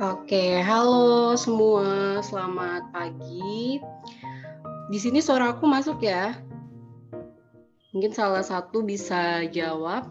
[0.00, 3.76] Oke, halo semua, selamat pagi.
[4.88, 6.40] Di sini suara aku masuk ya?
[7.92, 10.08] Mungkin salah satu bisa jawab.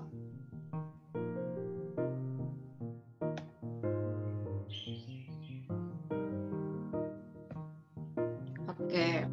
[8.69, 9.25] Oke.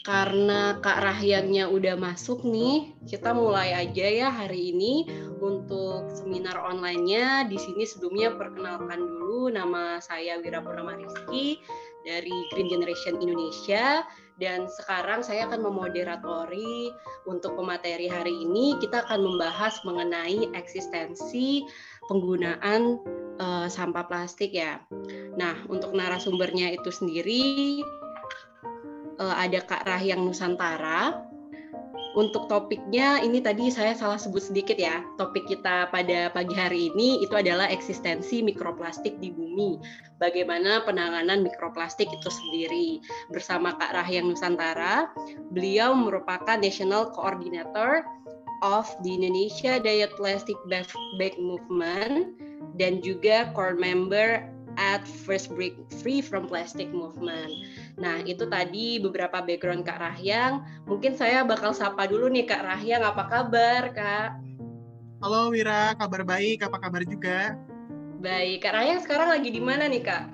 [0.00, 5.04] Karena Kak Rahyangnya udah masuk nih, kita mulai aja ya hari ini
[5.46, 7.46] untuk seminar online-nya.
[7.46, 11.62] Di sini sebelumnya perkenalkan dulu nama saya Wira Purnama Rizky
[12.02, 14.02] dari Green Generation Indonesia
[14.36, 16.92] dan sekarang saya akan memoderatori
[17.24, 21.64] untuk pemateri hari ini kita akan membahas mengenai eksistensi
[22.06, 23.00] penggunaan
[23.40, 24.78] uh, sampah plastik ya.
[25.40, 27.80] Nah, untuk narasumbernya itu sendiri
[29.18, 31.25] uh, ada Kak Rahyang Nusantara.
[32.16, 35.04] Untuk topiknya ini tadi saya salah sebut sedikit ya.
[35.20, 39.76] Topik kita pada pagi hari ini itu adalah eksistensi mikroplastik di bumi.
[40.16, 43.04] Bagaimana penanganan mikroplastik itu sendiri.
[43.28, 45.12] Bersama Kak Rahyang Nusantara,
[45.52, 48.08] beliau merupakan National Coordinator
[48.64, 52.32] of the Indonesia Diet Plastic Bag Movement
[52.80, 54.40] dan juga core member
[54.80, 57.52] at First Break Free from Plastic Movement.
[57.96, 60.84] Nah, itu tadi beberapa background Kak Rahyang.
[60.84, 64.36] Mungkin saya bakal sapa dulu nih Kak Rahyang, apa kabar Kak?
[65.24, 67.56] Halo Wira, kabar baik, apa kabar juga?
[68.20, 70.28] Baik, Kak Rahyang sekarang lagi di mana nih Kak?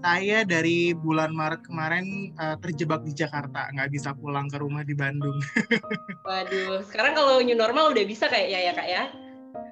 [0.00, 4.96] Saya dari bulan Maret kemarin uh, terjebak di Jakarta, nggak bisa pulang ke rumah di
[4.96, 5.36] Bandung.
[6.28, 9.04] Waduh, sekarang kalau new normal udah bisa kayaknya ya Kak ya?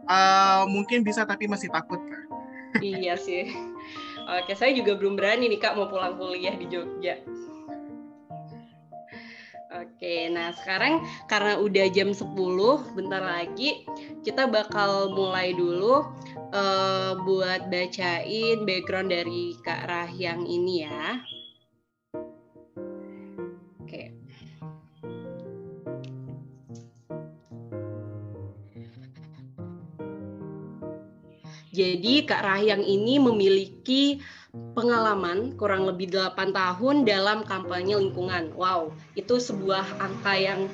[0.04, 2.20] Uh, mungkin bisa tapi masih takut Kak.
[2.84, 3.48] iya sih.
[4.28, 7.16] Oke, saya juga belum berani nih Kak mau pulang kuliah di Jogja.
[9.68, 12.37] Oke, nah sekarang karena udah jam 10,
[12.92, 13.85] bentar lagi
[14.25, 16.08] kita bakal mulai dulu
[16.52, 21.20] uh, buat bacain background dari Kak Rahyang ini ya.
[31.78, 34.18] Jadi Kak Rahyang ini memiliki
[34.75, 38.50] pengalaman kurang lebih 8 tahun dalam kampanye lingkungan.
[38.58, 40.66] Wow, itu sebuah angka yang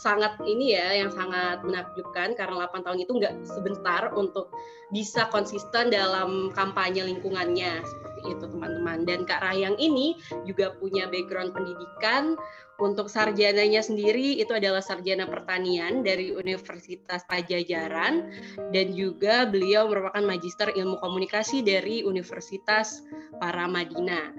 [0.00, 4.52] sangat ini ya, yang sangat menakjubkan karena 8 tahun itu nggak sebentar untuk
[4.92, 9.08] bisa konsisten dalam kampanye lingkungannya seperti itu teman-teman.
[9.08, 12.36] Dan Kak Rahyang ini juga punya background pendidikan
[12.80, 18.32] untuk sarjananya sendiri itu adalah sarjana pertanian dari Universitas Pajajaran
[18.72, 23.04] dan juga beliau merupakan magister ilmu komunikasi dari Universitas
[23.36, 24.32] Paramadina.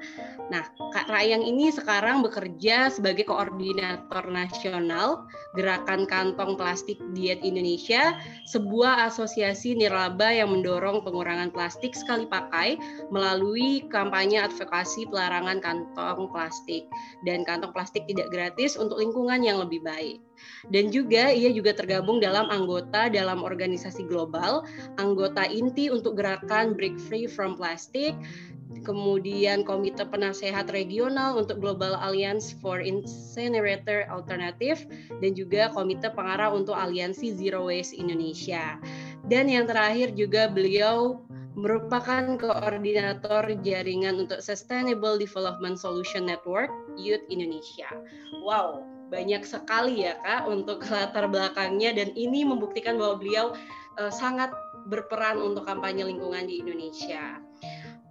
[0.50, 8.18] Nah, Kak Rayang ini sekarang bekerja sebagai koordinator nasional Gerakan Kantong Plastik Diet Indonesia,
[8.50, 12.80] sebuah asosiasi nirlaba yang mendorong pengurangan plastik sekali pakai
[13.14, 16.88] melalui kampanye advokasi pelarangan kantong plastik
[17.28, 20.24] dan kantong plastik tidak gratis untuk lingkungan yang lebih baik.
[20.74, 24.66] Dan juga ia juga tergabung dalam anggota dalam organisasi global,
[24.98, 28.18] anggota inti untuk gerakan Break Free from Plastic,
[28.88, 34.82] kemudian Komite Penasehat Regional untuk Global Alliance for Incinerator Alternative,
[35.20, 38.80] dan juga Komite Pengarah untuk Aliansi Zero Waste Indonesia.
[39.28, 41.22] Dan yang terakhir juga beliau
[41.56, 47.92] merupakan koordinator jaringan untuk Sustainable Development Solution Network Youth Indonesia.
[48.40, 53.52] Wow, banyak sekali ya Kak untuk latar belakangnya dan ini membuktikan bahwa beliau
[54.00, 54.50] uh, sangat
[54.88, 57.38] berperan untuk kampanye lingkungan di Indonesia.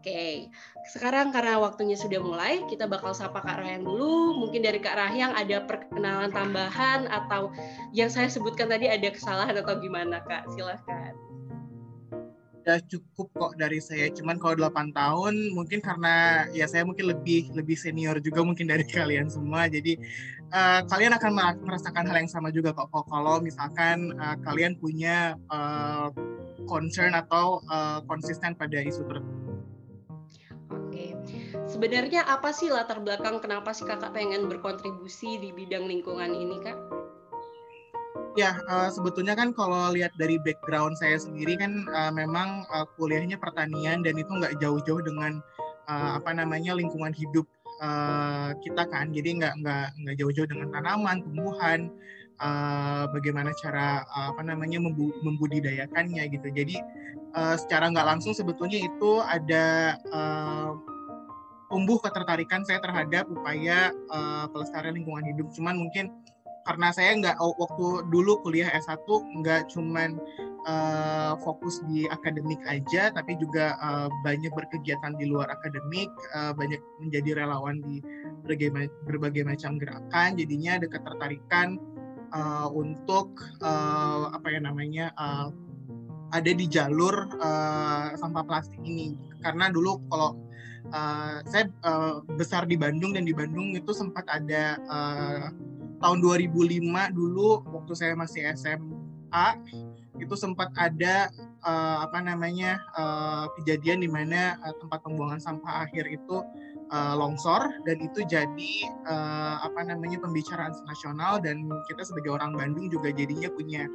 [0.01, 0.49] Oke,
[0.89, 4.33] sekarang karena waktunya sudah mulai, kita bakal sapa Kak Rahyang dulu.
[4.33, 7.53] Mungkin dari Kak Rahyang ada perkenalan tambahan atau
[7.93, 10.49] yang saya sebutkan tadi ada kesalahan atau gimana Kak?
[10.57, 11.30] Silahkan
[12.61, 17.49] udah cukup kok dari saya cuman kalau 8 tahun mungkin karena ya saya mungkin lebih
[17.57, 19.97] lebih senior juga mungkin dari kalian semua jadi
[20.53, 21.33] uh, kalian akan
[21.65, 26.13] merasakan hal yang sama juga kok kalau misalkan uh, kalian punya uh,
[26.69, 29.59] concern atau uh, konsisten pada isu tertentu.
[30.71, 31.19] Oke,
[31.67, 36.79] sebenarnya apa sih latar belakang kenapa sih kakak pengen berkontribusi di bidang lingkungan ini kak?
[38.39, 43.35] Ya, uh, sebetulnya kan kalau lihat dari background saya sendiri kan uh, memang uh, kuliahnya
[43.35, 45.43] pertanian dan itu nggak jauh-jauh dengan
[45.91, 47.43] uh, apa namanya lingkungan hidup
[47.83, 49.11] uh, kita kan.
[49.11, 51.91] Jadi nggak nggak nggak jauh-jauh dengan tanaman, tumbuhan,
[52.39, 54.79] uh, bagaimana cara uh, apa namanya
[55.27, 56.49] membudidayakannya gitu.
[56.55, 56.79] Jadi
[57.35, 60.79] uh, secara nggak langsung sebetulnya itu ada uh,
[61.67, 65.51] tumbuh ketertarikan saya terhadap upaya uh, pelestarian lingkungan hidup.
[65.55, 66.15] Cuman mungkin
[66.71, 69.03] karena saya nggak oh, waktu dulu kuliah S1
[69.43, 70.23] nggak cuman
[70.71, 76.79] uh, fokus di akademik aja, tapi juga uh, banyak berkegiatan di luar akademik, uh, banyak
[77.03, 77.99] menjadi relawan di
[78.47, 80.39] berbagai, berbagai macam gerakan.
[80.39, 81.83] Jadinya ada ketertarikan
[82.31, 83.35] uh, untuk
[83.67, 85.51] uh, apa ya namanya uh,
[86.31, 89.19] ada di jalur uh, sampah plastik ini.
[89.43, 90.39] Karena dulu kalau
[90.95, 95.51] uh, saya uh, besar di Bandung dan di Bandung itu sempat ada uh,
[96.01, 99.49] tahun 2005 dulu waktu saya masih SMA
[100.21, 101.33] itu sempat ada
[101.65, 106.45] uh, apa namanya uh, kejadian di mana uh, tempat pembuangan sampah akhir itu
[106.93, 108.73] uh, longsor dan itu jadi
[109.09, 113.89] uh, apa namanya pembicaraan nasional dan kita sebagai orang Bandung juga jadinya punya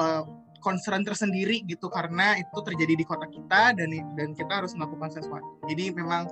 [0.00, 0.24] uh,
[0.64, 5.60] concern tersendiri gitu karena itu terjadi di kota kita dan dan kita harus melakukan sesuatu.
[5.68, 6.24] Jadi memang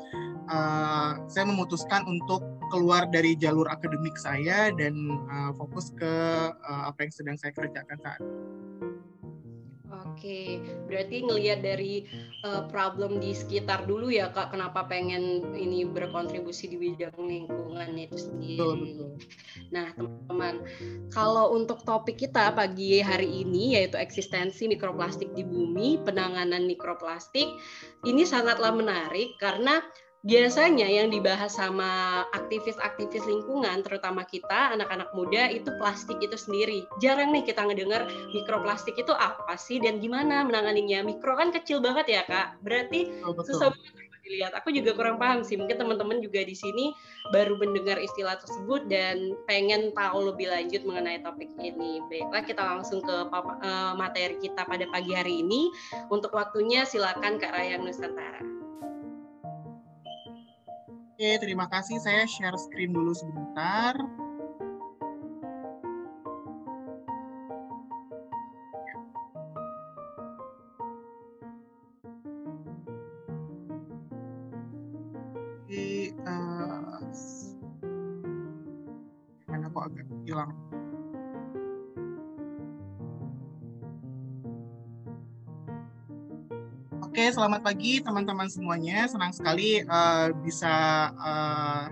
[0.48, 2.40] uh, saya memutuskan untuk
[2.72, 4.96] keluar dari jalur akademik saya dan
[5.28, 6.14] uh, fokus ke
[6.56, 8.91] uh, apa yang sedang saya kerjakan saat ini.
[10.12, 12.04] Oke, berarti ngelihat dari
[12.44, 18.18] uh, problem di sekitar dulu ya kak, kenapa pengen ini berkontribusi di bidang lingkungan itu
[18.20, 18.60] sendiri.
[18.60, 19.10] Betul, betul.
[19.72, 20.54] Nah teman-teman,
[21.08, 27.48] kalau untuk topik kita pagi hari ini yaitu eksistensi mikroplastik di bumi, penanganan mikroplastik,
[28.04, 29.80] ini sangatlah menarik karena
[30.22, 36.86] biasanya yang dibahas sama aktivis-aktivis lingkungan, terutama kita anak-anak muda itu plastik itu sendiri.
[37.02, 41.02] Jarang nih kita ngedengar mikroplastik itu apa sih dan gimana menanganinya.
[41.02, 42.58] Mikro kan kecil banget ya kak.
[42.62, 44.54] Berarti oh, susah banget dilihat.
[44.54, 45.58] Aku juga kurang paham sih.
[45.58, 46.94] Mungkin teman-teman juga di sini
[47.34, 51.98] baru mendengar istilah tersebut dan pengen tahu lebih lanjut mengenai topik ini.
[52.06, 55.68] Baiklah, kita langsung ke uh, materi kita pada pagi hari ini.
[56.08, 58.61] Untuk waktunya silakan Kak Rayang Nusantara.
[61.12, 62.00] Oke, terima kasih.
[62.00, 63.92] Saya share screen dulu sebentar.
[87.32, 89.08] Selamat pagi teman-teman semuanya.
[89.08, 91.88] Senang sekali uh, bisa uh,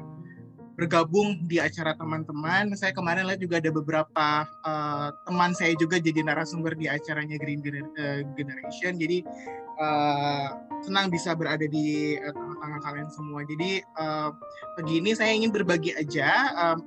[0.77, 2.77] bergabung di acara teman-teman.
[2.77, 7.65] Saya kemarin lihat juga ada beberapa uh, teman saya juga jadi narasumber di acaranya Green
[8.37, 9.01] Generation.
[9.01, 9.25] Jadi
[9.81, 13.41] uh, senang bisa berada di tengah-tengah kalian semua.
[13.49, 14.37] Jadi uh,
[14.77, 16.79] pagi ini saya ingin berbagi aja uh,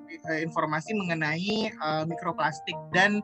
[0.46, 3.18] informasi mengenai uh, mikroplastik dan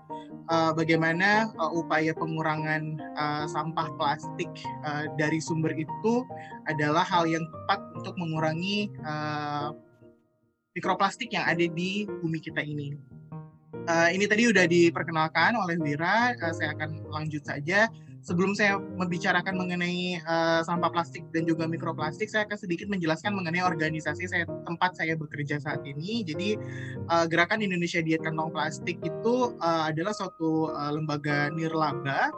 [0.49, 4.49] uh, bagaimana uh, upaya pengurangan uh, sampah plastik
[4.83, 6.25] uh, dari sumber itu
[6.67, 9.71] adalah hal yang tepat untuk mengurangi uh,
[10.73, 12.97] mikroplastik yang ada di bumi kita ini.
[13.89, 17.89] Uh, ini tadi sudah diperkenalkan oleh Wira, uh, saya akan lanjut saja
[18.23, 23.63] sebelum saya membicarakan mengenai uh, sampah plastik dan juga mikroplastik, saya akan sedikit menjelaskan mengenai
[23.63, 26.23] organisasi saya tempat saya bekerja saat ini.
[26.27, 26.59] Jadi
[27.07, 32.31] uh, Gerakan Indonesia Diet Kantong Plastik itu uh, adalah suatu uh, lembaga nirlaba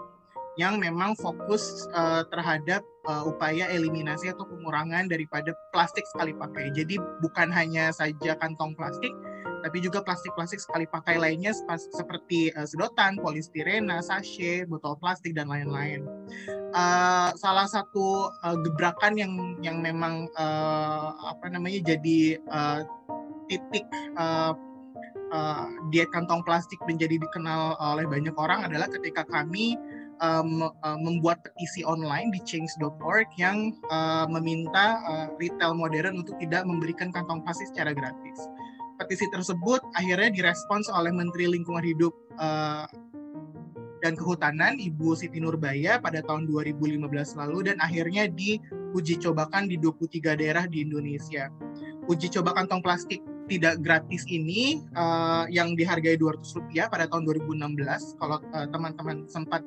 [0.59, 6.75] yang memang fokus uh, terhadap uh, upaya eliminasi atau pengurangan daripada plastik sekali pakai.
[6.75, 9.15] Jadi bukan hanya saja kantong plastik,
[9.61, 16.05] tapi juga plastik-plastik sekali pakai lainnya seperti uh, sedotan, polistirena, sachet, botol plastik dan lain-lain.
[16.73, 22.81] Uh, salah satu uh, gebrakan yang yang memang uh, apa namanya jadi uh,
[23.51, 24.55] titik uh,
[25.35, 29.75] uh, diet kantong plastik menjadi dikenal oleh banyak orang adalah ketika kami
[30.21, 36.63] um, uh, membuat petisi online di change.org yang uh, meminta uh, retail modern untuk tidak
[36.63, 38.37] memberikan kantong plastik secara gratis
[39.05, 42.85] petisi tersebut akhirnya direspons oleh Menteri Lingkungan Hidup uh,
[44.01, 47.05] dan Kehutanan Ibu Siti Nurbaya pada tahun 2015
[47.37, 51.53] lalu dan akhirnya diuji cobakan di 23 daerah di Indonesia.
[52.09, 58.17] Uji coba kantong plastik tidak gratis ini uh, yang dihargai 200 rupiah pada tahun 2016
[58.17, 59.61] kalau uh, teman-teman sempat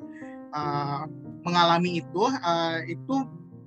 [0.51, 1.07] uh,
[1.47, 3.15] mengalami itu uh, itu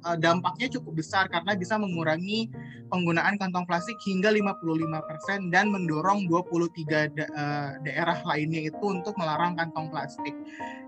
[0.04, 2.50] uh, dampaknya cukup besar karena bisa mengurangi
[2.92, 9.58] penggunaan kantong plastik hingga 55% dan mendorong 23 da uh, daerah lainnya itu untuk melarang
[9.58, 10.34] kantong plastik.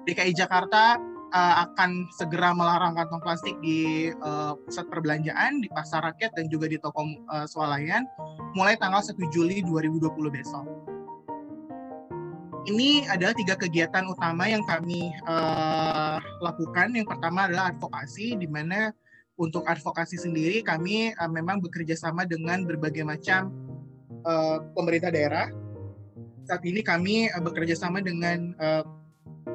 [0.07, 0.99] DKI Jakarta
[1.35, 6.67] uh, akan segera melarang kantong plastik di uh, pusat perbelanjaan, di pasar rakyat dan juga
[6.71, 8.05] di toko uh, swalayan
[8.55, 10.67] mulai tanggal 1 Juli 2020 besok.
[12.69, 16.93] Ini adalah tiga kegiatan utama yang kami uh, lakukan.
[16.93, 18.93] Yang pertama adalah advokasi, di mana
[19.41, 23.49] untuk advokasi sendiri kami uh, memang bekerja sama dengan berbagai macam
[24.29, 25.49] uh, pemerintah daerah
[26.45, 28.85] saat ini kami uh, bekerja sama dengan uh,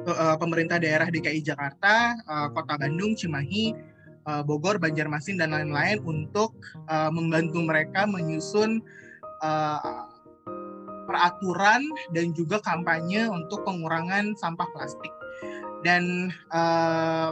[0.08, 3.76] uh, pemerintah daerah DKI Jakarta, uh, Kota Bandung, Cimahi,
[4.26, 6.56] uh, Bogor, Banjarmasin dan lain-lain untuk
[6.88, 8.80] uh, membantu mereka menyusun
[9.44, 10.08] uh,
[11.06, 11.80] peraturan
[12.12, 15.12] dan juga kampanye untuk pengurangan sampah plastik.
[15.86, 17.30] Dan uh,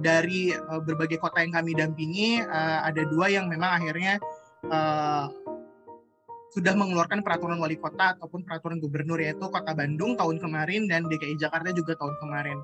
[0.00, 0.56] dari
[0.88, 4.16] berbagai kota yang kami dampingi, uh, ada dua yang memang akhirnya
[4.72, 5.28] uh,
[6.54, 11.34] sudah mengeluarkan peraturan wali kota ataupun peraturan gubernur yaitu Kota Bandung tahun kemarin dan DKI
[11.34, 12.58] Jakarta juga tahun kemarin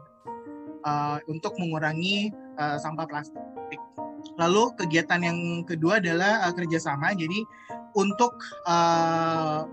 [0.87, 3.83] uh, untuk mengurangi uh, sampah plastik.
[4.39, 7.19] Lalu kegiatan yang kedua adalah uh, kerjasama.
[7.19, 7.43] Jadi
[7.99, 8.39] untuk
[8.71, 9.67] uh,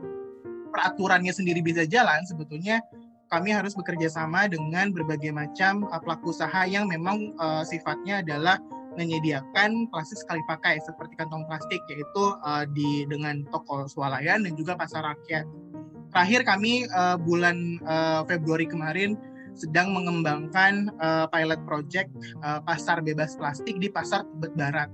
[0.77, 2.85] peraturannya sendiri bisa jalan, sebetulnya
[3.33, 8.61] kami harus bekerja sama dengan berbagai macam uh, pelaku usaha yang memang uh, sifatnya adalah
[8.97, 14.77] menyediakan plastik sekali pakai seperti kantong plastik yaitu uh, di dengan toko swalayan dan juga
[14.77, 15.45] pasar rakyat.
[16.13, 19.17] Terakhir kami uh, bulan uh, Februari kemarin
[19.57, 22.13] sedang mengembangkan uh, pilot project
[22.45, 24.89] uh, pasar bebas plastik di pasar Tebet Barat.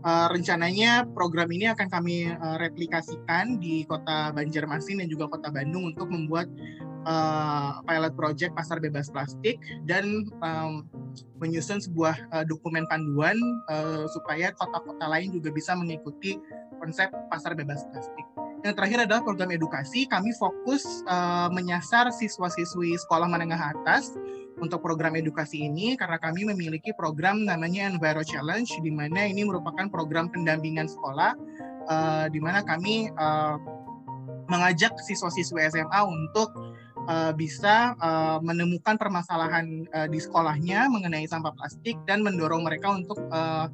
[0.00, 5.92] Uh, rencananya program ini akan kami uh, replikasikan di kota Banjarmasin dan juga kota Bandung
[5.92, 6.48] untuk membuat
[7.04, 10.88] uh, pilot project pasar bebas plastik dan um,
[11.36, 13.36] menyusun sebuah uh, dokumen panduan
[13.68, 16.40] uh, supaya kota-kota lain juga bisa mengikuti
[16.80, 18.24] konsep pasar bebas plastik.
[18.60, 20.04] Yang terakhir adalah program edukasi.
[20.04, 24.16] Kami fokus uh, menyasar siswa-siswi sekolah menengah atas
[24.60, 29.88] untuk program edukasi ini karena kami memiliki program namanya Enviro Challenge di mana ini merupakan
[29.88, 31.32] program pendampingan sekolah
[31.88, 33.56] uh, di mana kami uh,
[34.52, 36.52] mengajak siswa-siswi SMA untuk
[37.08, 43.18] uh, bisa uh, menemukan permasalahan uh, di sekolahnya mengenai sampah plastik dan mendorong mereka untuk
[43.30, 43.70] uh,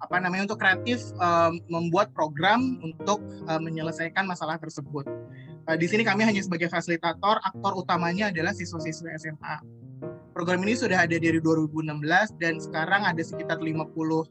[0.00, 5.04] apa namanya untuk kreatif uh, membuat program untuk uh, menyelesaikan masalah tersebut.
[5.68, 9.56] Uh, di sini kami hanya sebagai fasilitator, aktor utamanya adalah siswa-siswa SMA.
[10.40, 12.00] Program ini sudah ada dari 2016
[12.40, 14.24] dan sekarang ada sekitar 50 uh,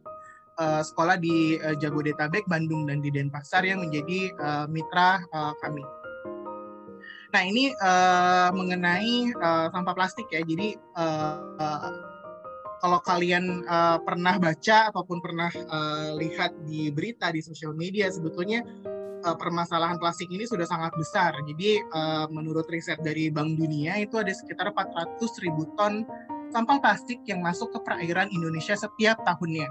[0.82, 5.86] sekolah di uh, Jabodetabek, Bandung dan di Denpasar yang menjadi uh, mitra uh, kami.
[7.30, 10.42] Nah ini uh, mengenai uh, sampah plastik ya.
[10.42, 11.94] Jadi uh, uh,
[12.82, 18.66] kalau kalian uh, pernah baca ataupun pernah uh, lihat di berita di sosial media sebetulnya
[19.26, 21.36] uh, permasalahan plastik ini sudah sangat besar.
[21.48, 26.04] Jadi uh, menurut riset dari Bank Dunia itu ada sekitar 400 ribu ton
[26.50, 29.70] sampah plastik yang masuk ke perairan Indonesia setiap tahunnya.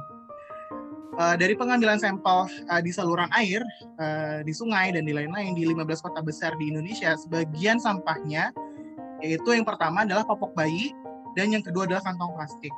[1.18, 3.58] Uh, dari pengambilan sampel uh, di saluran air,
[3.98, 8.54] uh, di sungai dan di lain-lain di 15 kota besar di Indonesia, sebagian sampahnya
[9.18, 10.94] yaitu yang pertama adalah popok bayi
[11.34, 12.70] dan yang kedua adalah kantong plastik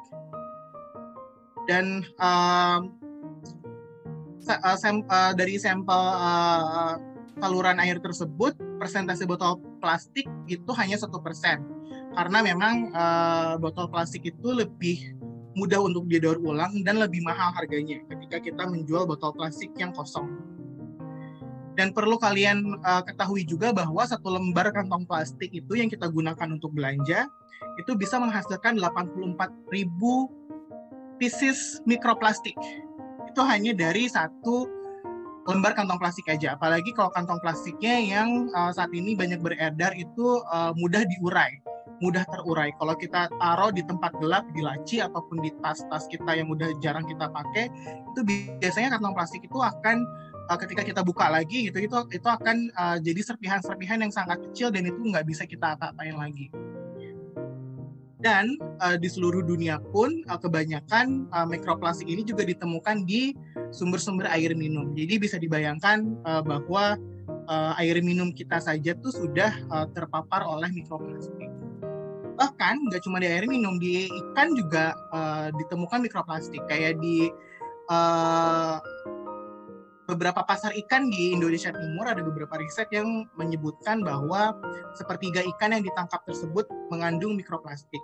[1.68, 2.02] dan
[4.48, 6.96] uh, sem uh, dari sampel uh,
[7.80, 11.64] air tersebut persentase botol plastik itu hanya satu persen
[12.16, 15.14] karena memang uh, botol plastik itu lebih
[15.54, 20.30] mudah untuk didaur ulang dan lebih mahal harganya ketika kita menjual botol plastik yang kosong.
[21.78, 26.48] Dan perlu kalian uh, ketahui juga bahwa satu lembar kantong plastik itu yang kita gunakan
[26.50, 27.30] untuk belanja
[27.78, 29.70] itu bisa menghasilkan 84.000
[31.16, 32.56] pieces mikroplastik.
[33.30, 34.66] Itu hanya dari satu
[35.46, 36.58] lembar kantong plastik aja.
[36.58, 41.62] Apalagi kalau kantong plastiknya yang uh, saat ini banyak beredar itu uh, mudah diurai,
[42.02, 42.74] mudah terurai.
[42.76, 47.06] Kalau kita taruh di tempat gelap, di laci ataupun di tas-tas kita yang mudah jarang
[47.06, 47.70] kita pakai,
[48.14, 48.20] itu
[48.60, 50.02] biasanya kantong plastik itu akan
[50.50, 54.74] uh, ketika kita buka lagi gitu itu itu akan uh, jadi serpihan-serpihan yang sangat kecil
[54.74, 56.50] dan itu nggak bisa kita apa-apain lagi
[58.20, 63.32] dan uh, di seluruh dunia pun uh, kebanyakan uh, mikroplastik ini juga ditemukan di
[63.72, 64.92] sumber-sumber air minum.
[64.92, 67.00] Jadi bisa dibayangkan uh, bahwa
[67.48, 71.48] uh, air minum kita saja tuh sudah uh, terpapar oleh mikroplastik.
[72.36, 76.60] Bahkan nggak cuma di air minum, di ikan juga uh, ditemukan mikroplastik.
[76.68, 77.28] Kayak di
[80.10, 84.58] beberapa pasar ikan di Indonesia Timur ada beberapa riset yang menyebutkan bahwa
[84.98, 88.02] sepertiga ikan yang ditangkap tersebut mengandung mikroplastik.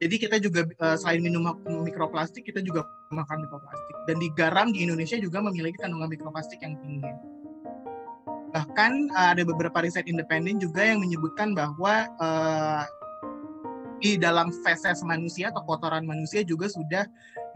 [0.00, 1.44] Jadi kita juga eh, selain minum
[1.86, 3.96] mikroplastik, kita juga makan mikroplastik.
[4.08, 7.12] Dan di garam di Indonesia juga memiliki kandungan mikroplastik yang tinggi.
[8.50, 12.82] Bahkan eh, ada beberapa riset independen juga yang menyebutkan bahwa uh,
[14.00, 17.04] di dalam feses manusia atau kotoran manusia juga sudah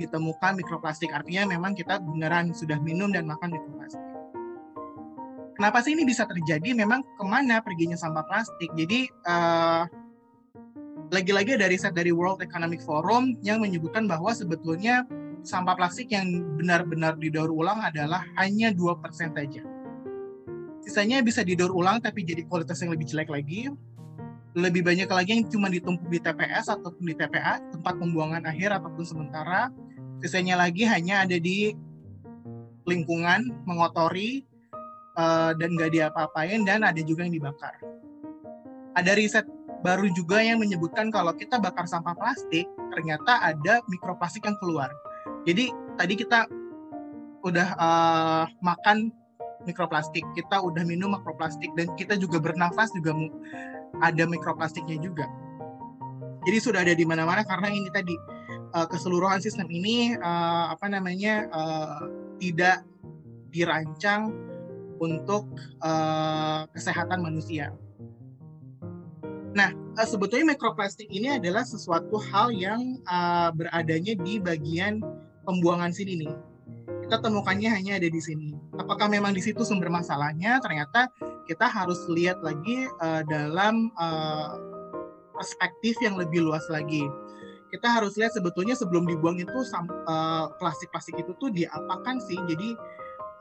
[0.01, 1.11] ditemukan mikroplastik.
[1.15, 4.03] Artinya memang kita beneran sudah minum dan makan mikroplastik.
[5.55, 6.75] Kenapa sih ini bisa terjadi?
[6.75, 8.75] Memang ke mana perginya sampah plastik?
[8.75, 9.87] Jadi uh,
[11.15, 15.07] lagi-lagi dari riset dari World Economic Forum yang menyebutkan bahwa sebetulnya
[15.47, 18.99] sampah plastik yang benar-benar didaur ulang adalah hanya 2%
[19.37, 19.63] saja.
[20.85, 23.73] sisanya bisa didaur ulang tapi jadi kualitas yang lebih jelek lagi
[24.55, 29.03] lebih banyak lagi yang cuma ditumpuk di TPS ataupun di TPA tempat pembuangan akhir ataupun
[29.03, 29.73] sementara
[30.25, 31.77] sisanya lagi hanya ada di
[32.89, 34.41] lingkungan mengotori
[35.21, 37.77] uh, dan nggak diapa-apain dan ada juga yang dibakar
[38.97, 39.45] ada riset
[39.85, 44.89] baru juga yang menyebutkan kalau kita bakar sampah plastik ternyata ada mikroplastik yang keluar
[45.45, 45.69] jadi
[46.01, 46.49] tadi kita
[47.45, 49.13] udah uh, makan
[49.69, 53.13] mikroplastik kita udah minum mikroplastik dan kita juga bernafas juga
[54.03, 55.29] ada mikroplastiknya juga.
[56.45, 58.13] Jadi sudah ada di mana-mana karena ini tadi
[58.75, 62.11] uh, keseluruhan sistem ini uh, apa namanya uh,
[62.43, 62.83] tidak
[63.55, 64.35] dirancang
[64.99, 65.47] untuk
[65.81, 67.71] uh, kesehatan manusia.
[69.55, 74.99] Nah, uh, sebetulnya mikroplastik ini adalah sesuatu hal yang uh, beradanya di bagian
[75.47, 76.35] pembuangan sini nih.
[77.07, 78.57] Kita temukannya hanya ada di sini.
[78.81, 80.59] Apakah memang di situ sumber masalahnya?
[80.59, 81.13] Ternyata
[81.47, 84.57] kita harus lihat lagi uh, dalam uh,
[85.37, 87.05] perspektif yang lebih luas lagi.
[87.75, 92.39] Kita harus lihat sebetulnya sebelum dibuang itu uh, plastik-plastik itu tuh diapakan sih.
[92.47, 92.79] Jadi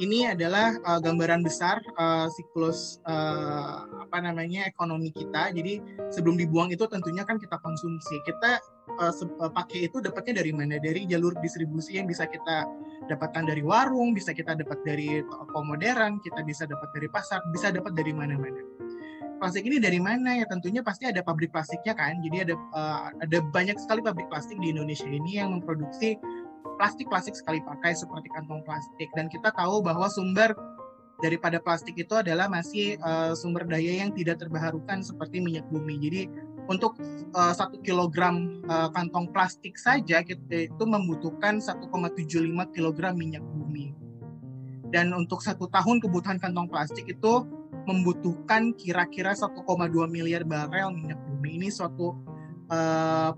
[0.02, 5.54] ini adalah uh, gambaran besar uh, siklus uh, apa namanya ekonomi kita.
[5.54, 5.78] Jadi
[6.10, 8.18] sebelum dibuang itu tentunya kan kita konsumsi.
[8.26, 8.58] Kita
[8.98, 9.14] uh,
[9.54, 10.82] pakai itu dapatnya dari mana?
[10.82, 12.66] Dari jalur distribusi yang bisa kita
[13.06, 17.70] dapatkan dari warung, bisa kita dapat dari toko modern, kita bisa dapat dari pasar, bisa
[17.70, 18.83] dapat dari mana-mana.
[19.44, 20.48] Plastik ini dari mana ya?
[20.48, 22.16] Tentunya pasti ada pabrik plastiknya kan.
[22.24, 26.16] Jadi ada uh, ada banyak sekali pabrik plastik di Indonesia ini yang memproduksi
[26.80, 30.56] plastik-plastik sekali pakai seperti kantong plastik dan kita tahu bahwa sumber
[31.20, 36.00] daripada plastik itu adalah masih uh, sumber daya yang tidak terbarukan seperti minyak bumi.
[36.00, 36.22] Jadi
[36.72, 36.96] untuk
[37.36, 41.84] uh, satu kilogram uh, kantong plastik saja kita itu membutuhkan 1,75
[42.72, 43.92] kilogram minyak bumi.
[44.88, 47.44] Dan untuk satu tahun kebutuhan kantong plastik itu
[47.84, 49.64] membutuhkan kira-kira 1,2
[50.08, 51.60] miliar barel minyak bumi.
[51.60, 52.16] Ini suatu
[52.72, 53.32] uh,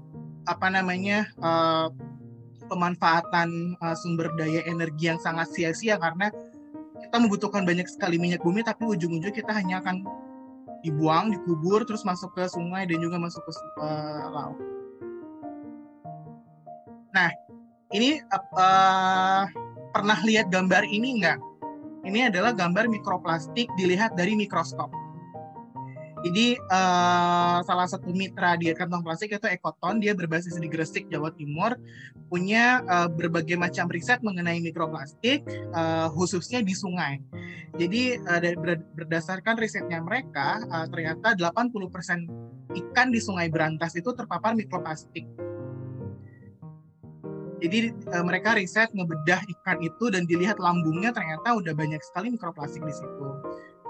[0.46, 1.90] apa namanya uh,
[2.70, 6.30] pemanfaatan uh, sumber daya energi yang sangat sia-sia karena
[7.02, 10.06] kita membutuhkan banyak sekali minyak bumi tapi ujung-ujung kita hanya akan
[10.86, 14.60] dibuang, dikubur terus masuk ke sungai dan juga masuk ke uh, laut.
[17.10, 17.32] Nah,
[17.96, 19.44] ini uh,
[19.96, 21.40] pernah lihat gambar ini enggak?
[22.06, 24.94] Ini adalah gambar mikroplastik dilihat dari mikroskop.
[26.26, 31.30] Jadi uh, salah satu mitra di kantong plastik itu Ekoton, dia berbasis di Gresik, Jawa
[31.38, 31.78] Timur,
[32.34, 35.46] punya uh, berbagai macam riset mengenai mikroplastik,
[35.78, 37.22] uh, khususnya di sungai.
[37.78, 38.42] Jadi uh,
[38.98, 45.30] berdasarkan risetnya mereka, uh, ternyata 80% ikan di Sungai Berantas itu terpapar mikroplastik.
[47.64, 52.84] Jadi uh, mereka riset ngebedah ikan itu dan dilihat lambungnya ternyata udah banyak sekali mikroplastik
[52.84, 53.26] di situ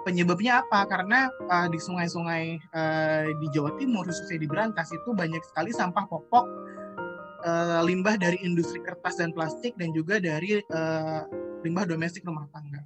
[0.05, 0.85] penyebabnya apa?
[0.85, 6.05] Karena uh, di sungai-sungai uh, di Jawa Timur, khususnya di Berantas itu banyak sekali sampah
[6.05, 6.45] popok
[7.41, 11.25] uh, limbah dari industri kertas dan plastik dan juga dari uh,
[11.65, 12.85] limbah domestik rumah tangga.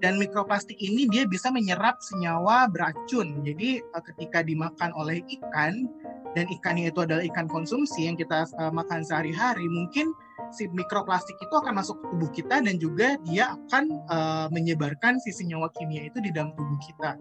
[0.00, 3.44] Dan mikroplastik ini dia bisa menyerap senyawa beracun.
[3.44, 5.84] Jadi ketika dimakan oleh ikan
[6.34, 10.14] dan ikannya itu adalah ikan konsumsi yang kita uh, makan sehari-hari, mungkin
[10.54, 15.34] si mikroplastik itu akan masuk ke tubuh kita dan juga dia akan uh, menyebarkan si
[15.34, 17.18] senyawa kimia itu di dalam tubuh kita.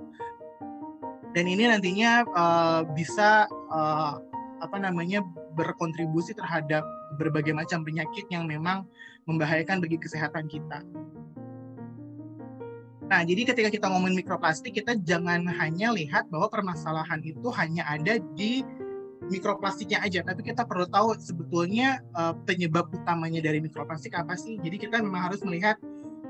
[1.34, 4.18] Dan ini nantinya uh, bisa uh,
[4.62, 5.22] apa namanya
[5.58, 6.86] berkontribusi terhadap
[7.18, 8.86] berbagai macam penyakit yang memang
[9.26, 10.86] membahayakan bagi kesehatan kita.
[13.10, 18.22] Nah, jadi ketika kita ngomongin mikroplastik, kita jangan hanya lihat bahwa permasalahan itu hanya ada
[18.38, 18.62] di
[19.28, 24.56] mikroplastiknya aja, tapi kita perlu tahu sebetulnya uh, penyebab utamanya dari mikroplastik apa sih.
[24.64, 25.76] Jadi kita memang harus melihat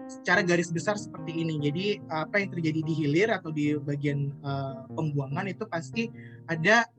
[0.10, 1.62] secara garis besar seperti ini.
[1.62, 6.10] Jadi apa yang terjadi di hilir atau di bagian uh, pembuangan itu pasti
[6.50, 6.90] ada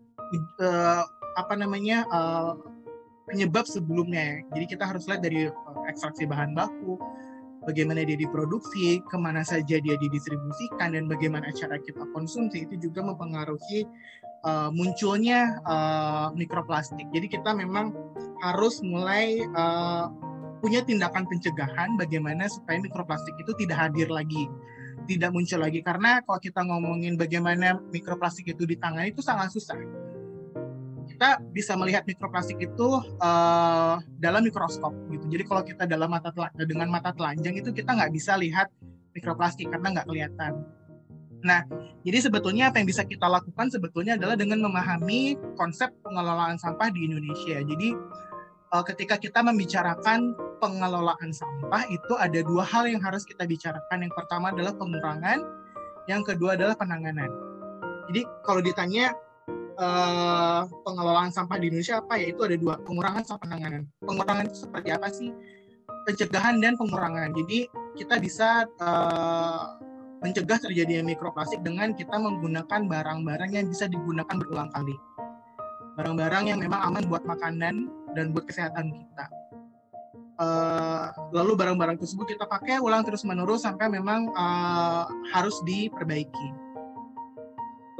[0.63, 1.03] uh,
[1.35, 2.55] apa namanya uh,
[3.27, 4.47] penyebab sebelumnya.
[4.55, 7.03] Jadi kita harus lihat dari uh, ekstraksi bahan baku,
[7.67, 13.03] bagaimana dia diproduksi, ke mana saja dia didistribusikan, dan bagaimana cara kita konsumsi itu juga
[13.03, 13.91] mempengaruhi
[14.45, 17.09] uh, munculnya uh, mikroplastik.
[17.13, 17.93] Jadi kita memang
[18.41, 20.09] harus mulai uh,
[20.61, 24.49] punya tindakan pencegahan bagaimana supaya mikroplastik itu tidak hadir lagi,
[25.09, 25.81] tidak muncul lagi.
[25.81, 29.81] Karena kalau kita ngomongin bagaimana mikroplastik itu ditangani itu sangat susah.
[31.11, 32.89] Kita bisa melihat mikroplastik itu
[33.21, 35.27] uh, dalam mikroskop gitu.
[35.29, 38.73] Jadi kalau kita dalam mata dengan mata telanjang itu kita nggak bisa lihat
[39.13, 40.65] mikroplastik karena nggak kelihatan
[41.41, 41.65] Nah,
[42.05, 47.09] jadi sebetulnya apa yang bisa kita lakukan sebetulnya adalah dengan memahami konsep pengelolaan sampah di
[47.09, 47.61] Indonesia.
[47.65, 47.97] Jadi
[48.73, 54.05] uh, ketika kita membicarakan pengelolaan sampah itu ada dua hal yang harus kita bicarakan.
[54.05, 55.41] Yang pertama adalah pengurangan
[56.09, 57.31] yang kedua adalah penanganan.
[58.11, 59.15] Jadi kalau ditanya
[59.79, 63.89] uh, pengelolaan sampah di Indonesia apa ya itu ada dua pengurangan sama penanganan.
[64.05, 65.31] Pengurangan itu seperti apa sih?
[66.05, 67.33] Pencegahan dan pengurangan.
[67.33, 69.79] Jadi kita bisa uh,
[70.21, 74.97] mencegah terjadinya mikroplastik dengan kita menggunakan barang-barang yang bisa digunakan berulang kali.
[75.97, 79.27] Barang-barang yang memang aman buat makanan dan buat kesehatan kita.
[80.41, 85.05] Uh, lalu barang-barang tersebut kita pakai ulang terus-menerus sampai memang uh,
[85.37, 86.49] harus diperbaiki.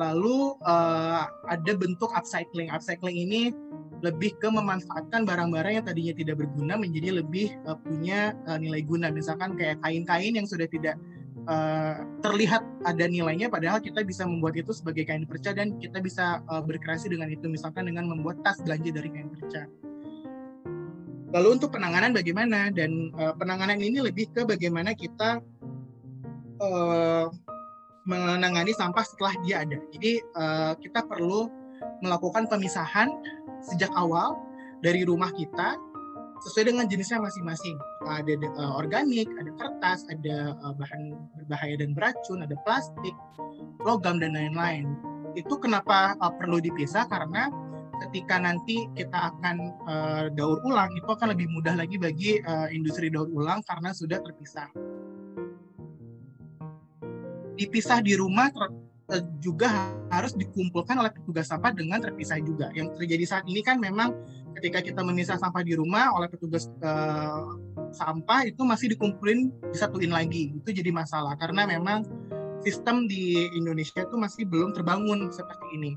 [0.01, 2.73] Lalu uh, ada bentuk upcycling.
[2.73, 3.53] Upcycling ini
[4.01, 9.13] lebih ke memanfaatkan barang-barang yang tadinya tidak berguna menjadi lebih uh, punya uh, nilai guna.
[9.13, 10.97] Misalkan kayak kain-kain yang sudah tidak
[11.51, 16.41] uh, terlihat ada nilainya, padahal kita bisa membuat itu sebagai kain perca dan kita bisa
[16.47, 17.51] uh, berkreasi dengan itu.
[17.51, 19.67] Misalkan dengan membuat tas belanja dari kain perca.
[21.31, 22.71] Lalu untuk penanganan bagaimana?
[22.71, 25.43] Dan uh, penanganan ini lebih ke bagaimana kita
[26.63, 27.27] uh,
[28.07, 29.79] menangani sampah setelah dia ada.
[29.95, 31.51] Jadi uh, kita perlu
[32.03, 33.13] melakukan pemisahan
[33.61, 34.41] sejak awal
[34.81, 35.77] dari rumah kita
[36.41, 37.77] sesuai dengan jenisnya masing-masing.
[38.09, 43.15] Ada uh, organik, ada kertas, ada uh, bahan berbahaya dan beracun, ada plastik,
[43.85, 44.97] logam dan lain-lain.
[45.37, 47.53] Itu kenapa uh, perlu dipisah karena
[48.09, 53.13] ketika nanti kita akan uh, daur ulang itu akan lebih mudah lagi bagi uh, industri
[53.13, 54.73] daur ulang karena sudah terpisah
[57.61, 58.49] dipisah di rumah
[59.43, 62.71] juga harus dikumpulkan oleh petugas sampah dengan terpisah juga.
[62.71, 64.15] Yang terjadi saat ini kan memang
[64.59, 67.59] ketika kita memisah sampah di rumah oleh petugas uh,
[67.91, 70.55] sampah itu masih dikumpulin disatuin lagi.
[70.55, 72.07] Itu jadi masalah karena memang
[72.63, 75.93] sistem di Indonesia itu masih belum terbangun seperti ini.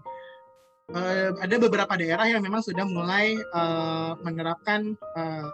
[0.91, 5.47] Uh, ada beberapa daerah yang memang sudah mulai uh, menerapkan uh,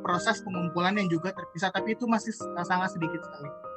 [0.00, 2.32] proses pengumpulan yang juga terpisah, tapi itu masih
[2.64, 3.69] sangat sedikit sekali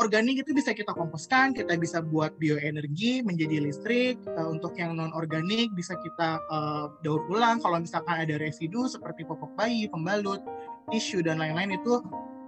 [0.00, 4.16] organik itu bisa kita komposkan, kita bisa buat bioenergi menjadi listrik.
[4.38, 7.60] Untuk yang non organik bisa kita uh, daur ulang.
[7.60, 10.40] Kalau misalkan ada residu seperti popok bayi, pembalut,
[10.88, 12.00] tisu dan lain-lain itu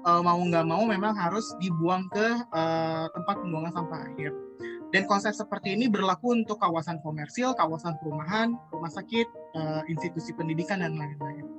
[0.04, 4.32] uh, mau nggak mau memang harus dibuang ke uh, tempat pembuangan sampah akhir.
[4.94, 9.26] Dan konsep seperti ini berlaku untuk kawasan komersil, kawasan perumahan, rumah sakit,
[9.58, 11.53] uh, institusi pendidikan dan lain-lain.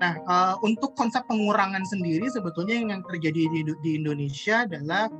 [0.00, 5.12] Nah, uh, untuk konsep pengurangan sendiri sebetulnya yang terjadi di, di Indonesia adalah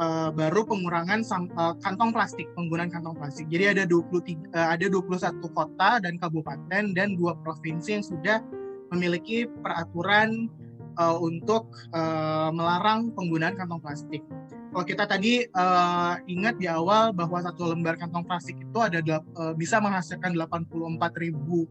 [0.00, 3.44] uh, baru pengurangan sam, uh, kantong plastik, penggunaan kantong plastik.
[3.52, 8.40] Jadi ada 23 uh, ada 21 kota dan kabupaten dan dua provinsi yang sudah
[8.88, 10.48] memiliki peraturan
[10.96, 14.24] uh, untuk uh, melarang penggunaan kantong plastik.
[14.72, 19.52] Kalau kita tadi uh, ingat di awal bahwa satu lembar kantong plastik itu ada uh,
[19.52, 20.72] bisa menghasilkan 84
[21.20, 21.68] ribu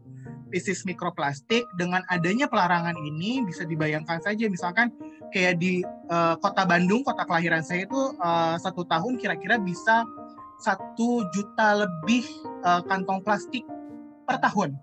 [0.52, 4.92] pieces mikroplastik dengan adanya pelarangan ini bisa dibayangkan saja misalkan
[5.32, 5.80] kayak di
[6.12, 10.04] uh, kota Bandung kota kelahiran saya itu uh, satu tahun kira-kira bisa
[10.62, 12.22] satu juta lebih
[12.62, 13.66] uh, kantong plastik
[14.28, 14.78] per tahun.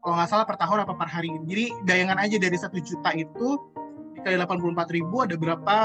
[0.00, 1.30] Kalau nggak salah per tahun apa per hari.
[1.46, 3.60] Jadi bayangan aja dari satu juta itu
[4.18, 5.76] dikali 84 ribu ada berapa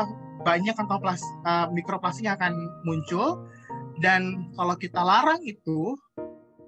[0.42, 3.46] banyak kantong plastik uh, mikroplastik yang akan muncul.
[4.02, 5.96] Dan kalau kita larang itu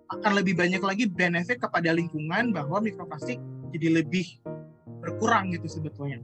[0.08, 3.40] akan lebih banyak lagi benefit kepada lingkungan bahwa mikroplastik
[3.76, 4.40] jadi lebih
[5.04, 6.24] berkurang gitu sebetulnya.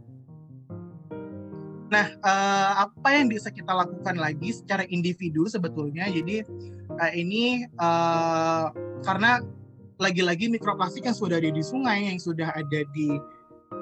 [1.92, 6.10] Nah, uh, apa yang bisa kita lakukan lagi secara individu sebetulnya?
[6.10, 6.42] Jadi
[6.98, 8.74] uh, ini uh,
[9.06, 9.44] karena
[10.02, 13.14] lagi-lagi mikroplastik yang sudah ada di sungai, yang sudah ada di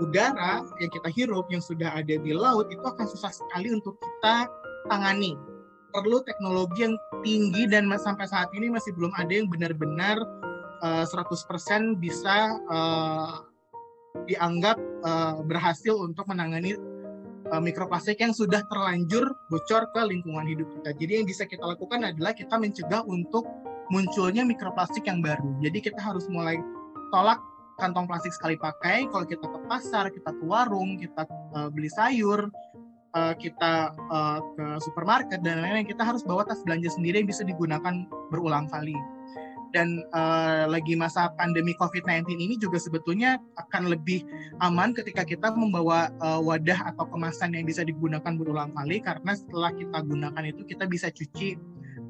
[0.02, 4.50] udara yang kita hirup, yang sudah ada di laut itu akan susah sekali untuk kita
[4.92, 5.38] tangani
[5.92, 10.18] perlu teknologi yang tinggi dan sampai saat ini masih belum ada yang benar-benar
[10.82, 13.46] uh, eh, 100% bisa uh,
[14.28, 16.76] dianggap uh, berhasil untuk menangani
[17.52, 20.90] uh, mikroplastik yang sudah terlanjur bocor ke lingkungan hidup kita.
[20.98, 23.48] Jadi yang bisa kita lakukan adalah kita mencegah untuk
[23.92, 25.60] munculnya mikroplastik yang baru.
[25.60, 26.60] Jadi kita harus mulai
[27.12, 27.40] tolak
[27.80, 29.10] kantong plastik sekali pakai.
[29.12, 32.48] Kalau kita ke pasar, kita ke warung, kita uh, beli sayur,
[33.16, 37.44] uh, kita uh, ke supermarket dan lain-lain kita harus bawa tas belanja sendiri yang bisa
[37.44, 38.96] digunakan berulang kali.
[39.72, 44.28] Dan uh, lagi masa pandemi COVID-19 ini juga sebetulnya akan lebih
[44.60, 49.72] aman ketika kita membawa uh, wadah atau kemasan yang bisa digunakan berulang kali karena setelah
[49.72, 51.56] kita gunakan itu kita bisa cuci.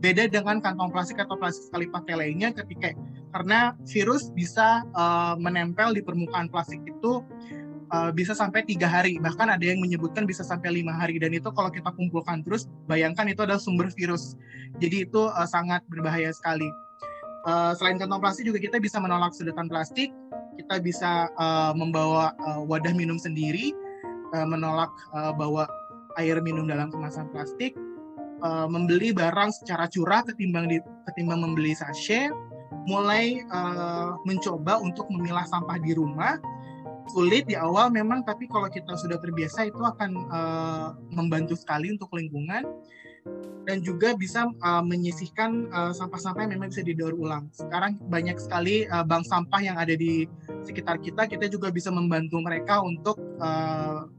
[0.01, 2.97] Beda dengan kantong plastik atau plastik sekali pakai lainnya ketika
[3.29, 7.21] karena virus bisa uh, menempel di permukaan plastik itu
[7.91, 9.19] uh, bisa sampai tiga hari.
[9.19, 11.19] Bahkan ada yang menyebutkan bisa sampai lima hari.
[11.19, 14.35] Dan itu kalau kita kumpulkan terus bayangkan itu adalah sumber virus.
[14.79, 16.67] Jadi itu uh, sangat berbahaya sekali.
[17.45, 20.09] Uh, selain kantong plastik juga kita bisa menolak sedotan plastik.
[20.55, 23.75] Kita bisa uh, membawa uh, wadah minum sendiri.
[24.31, 25.67] Uh, menolak uh, bawa
[26.19, 27.75] air minum dalam kemasan plastik,
[28.43, 32.31] uh, membeli barang secara curah ketimbang di, ketimbang membeli sachet,
[32.87, 36.39] mulai uh, mencoba untuk memilah sampah di rumah.
[37.09, 42.13] Sulit di awal memang, tapi kalau kita sudah terbiasa itu akan uh, membantu sekali untuk
[42.13, 42.67] lingkungan
[43.65, 47.49] dan juga bisa uh, menyisihkan sampah-sampah uh, yang memang bisa didaur ulang.
[47.53, 50.25] Sekarang banyak sekali uh, bank sampah yang ada di
[50.65, 54.09] sekitar kita, kita juga bisa membantu mereka untuk uh,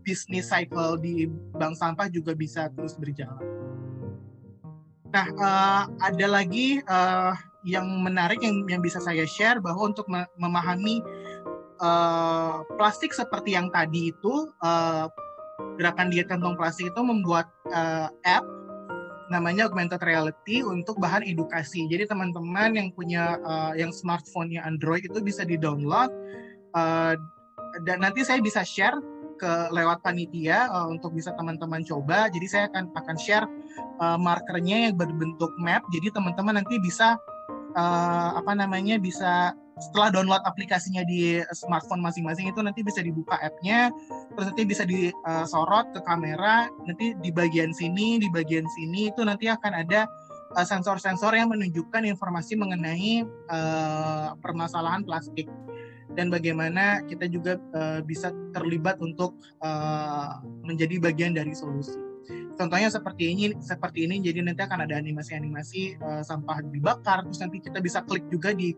[0.00, 3.44] bisnis cycle di bank sampah juga bisa terus berjalan.
[5.08, 7.32] Nah, uh, ada lagi uh,
[7.64, 11.04] yang menarik yang yang bisa saya share bahwa untuk memahami
[11.80, 15.06] uh, plastik seperti yang tadi itu uh,
[15.78, 18.44] gerakan diet kantong plastik itu membuat uh, app
[19.28, 21.84] namanya augmented reality untuk bahan edukasi.
[21.86, 26.08] Jadi teman-teman yang punya uh, yang smartphone-nya Android itu bisa di-download
[26.72, 27.14] uh,
[27.84, 28.96] dan nanti saya bisa share
[29.38, 32.26] ke lewat panitia uh, untuk bisa teman-teman coba.
[32.32, 33.46] Jadi saya akan akan share
[34.02, 35.86] uh, markernya yang berbentuk map.
[35.94, 37.14] Jadi teman-teman nanti bisa
[37.78, 43.94] uh, apa namanya bisa setelah download aplikasinya di smartphone masing-masing itu nanti bisa dibuka app-nya,
[44.34, 49.46] terus nanti bisa disorot ke kamera, nanti di bagian sini, di bagian sini itu nanti
[49.46, 50.10] akan ada
[50.64, 53.20] sensor-sensor yang menunjukkan informasi mengenai
[53.52, 55.44] uh, permasalahan plastik
[56.16, 57.60] dan bagaimana kita juga
[58.02, 59.38] bisa terlibat untuk
[60.66, 62.07] menjadi bagian dari solusi.
[62.58, 64.18] Contohnya seperti ini, seperti ini.
[64.18, 67.22] Jadi nanti akan ada animasi-animasi uh, sampah dibakar.
[67.30, 68.74] Terus nanti kita bisa klik juga di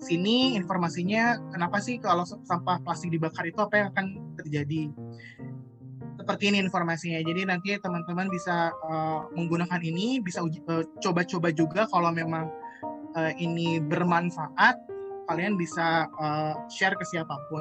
[0.00, 1.36] sini informasinya.
[1.52, 4.06] Kenapa sih kalau sampah plastik dibakar itu apa yang akan
[4.40, 4.88] terjadi?
[6.16, 7.20] Seperti ini informasinya.
[7.20, 10.40] Jadi nanti teman-teman bisa uh, menggunakan ini, bisa
[11.04, 12.48] coba-coba uh, juga kalau memang
[13.12, 14.80] uh, ini bermanfaat
[15.28, 17.60] kalian bisa uh, share ke siapa pun.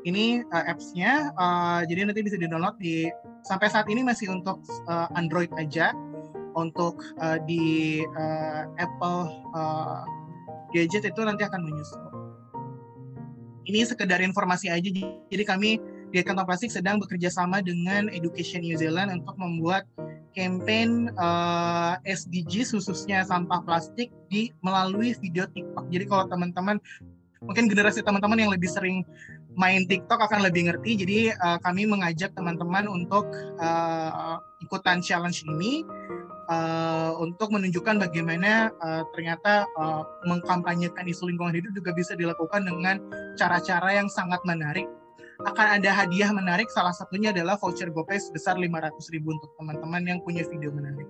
[0.00, 3.04] Ini uh, apps-nya, uh, jadi nanti bisa di-download di
[3.44, 5.92] sampai saat ini masih untuk uh, Android aja.
[6.50, 9.22] Untuk uh, di uh, Apple
[9.54, 10.02] uh,
[10.74, 12.02] gadget itu nanti akan menyusul.
[13.70, 14.90] Ini sekedar informasi aja.
[15.30, 15.78] Jadi kami
[16.10, 19.86] di Kantong Plastik sedang bekerja sama dengan Education New Zealand untuk membuat
[20.34, 25.90] campaign uh, eh, SDG khususnya sampah plastik di melalui video TikTok.
[25.90, 26.76] Jadi kalau teman-teman
[27.42, 29.02] mungkin generasi teman-teman yang lebih sering
[29.58, 30.90] main TikTok akan lebih ngerti.
[31.02, 33.26] Jadi uh, kami mengajak teman-teman untuk
[33.58, 35.82] uh, ikutan challenge ini
[36.50, 43.02] uh, untuk menunjukkan bagaimana uh, ternyata uh, mengkampanyekan isu lingkungan hidup juga bisa dilakukan dengan
[43.34, 44.86] cara-cara yang sangat menarik
[45.40, 46.68] akan ada hadiah menarik.
[46.68, 51.08] Salah satunya adalah voucher GoPay sebesar 500 ribu untuk teman-teman yang punya video menarik.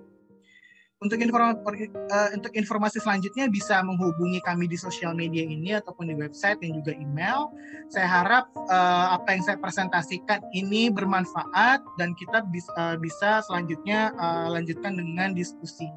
[1.01, 6.61] Untuk uh, untuk informasi selanjutnya bisa menghubungi kami di sosial media ini ataupun di website
[6.61, 7.49] dan juga email.
[7.89, 14.13] Saya harap uh, apa yang saya presentasikan ini bermanfaat dan kita bisa, uh, bisa selanjutnya
[14.13, 15.89] uh, lanjutkan dengan diskusi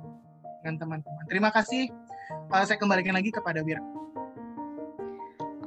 [0.65, 1.25] dengan teman-teman.
[1.29, 1.93] Terima kasih.
[2.49, 3.85] Uh, saya kembalikan lagi kepada Wira.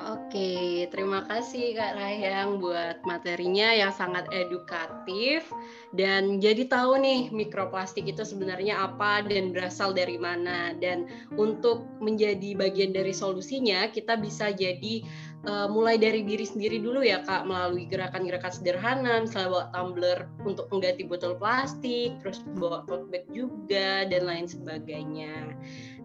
[0.08, 5.44] Oke, terima kasih Kak Rayang buat materinya yang sangat edukatif
[5.92, 12.56] dan jadi tahu nih mikroplastik itu sebenarnya apa dan berasal dari mana dan untuk menjadi
[12.56, 15.04] bagian dari solusinya kita bisa jadi
[15.44, 20.72] uh, mulai dari diri sendiri dulu ya Kak melalui gerakan-gerakan sederhana misalnya bawa tumbler untuk
[20.72, 25.52] mengganti botol plastik, terus bawa tote bag juga dan lain sebagainya.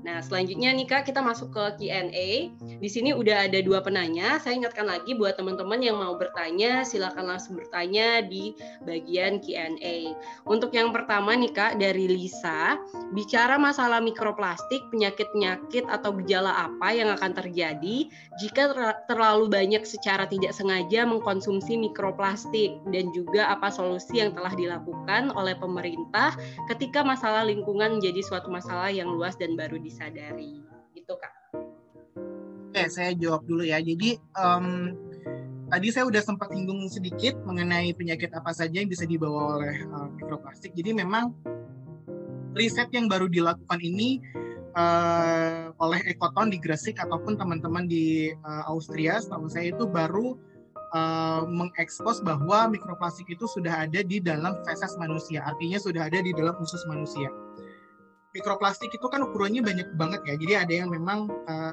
[0.02, 2.50] Nah, selanjutnya nih Kak, kita masuk ke Q&A.
[2.58, 4.42] Di sini udah ada dua penanya.
[4.42, 8.50] Saya ingatkan lagi buat teman-teman yang mau bertanya, silakan langsung bertanya di
[8.82, 10.10] bagian Q&A.
[10.42, 12.82] Untuk yang pertama nih Kak, dari Lisa,
[13.14, 18.10] bicara masalah mikroplastik, penyakit-penyakit atau gejala apa yang akan terjadi
[18.42, 18.74] jika
[19.06, 25.52] terlalu banyak secara tidak sengaja mengkonsumsi mikroplastik dan juga apa solusi yang telah dilakukan oleh
[25.60, 26.34] pemerintah
[26.66, 30.64] ketika masalah lingkungan menjadi suatu masalah yang luas dan baru di disadari
[30.96, 31.32] gitu kak.
[32.72, 33.76] Oke saya jawab dulu ya.
[33.84, 34.96] Jadi um,
[35.68, 40.08] tadi saya udah sempat singgung sedikit mengenai penyakit apa saja yang bisa dibawa oleh uh,
[40.16, 40.72] mikroplastik.
[40.72, 41.36] Jadi memang
[42.56, 44.24] riset yang baru dilakukan ini
[44.72, 50.40] uh, oleh Ekoton di Gresik ataupun teman-teman di uh, Austria setahu saya itu baru
[50.96, 55.44] uh, mengekspos bahwa mikroplastik itu sudah ada di dalam feses manusia.
[55.44, 57.28] Artinya sudah ada di dalam usus manusia
[58.32, 60.34] mikroplastik itu kan ukurannya banyak banget ya.
[60.40, 61.72] Jadi ada yang memang uh,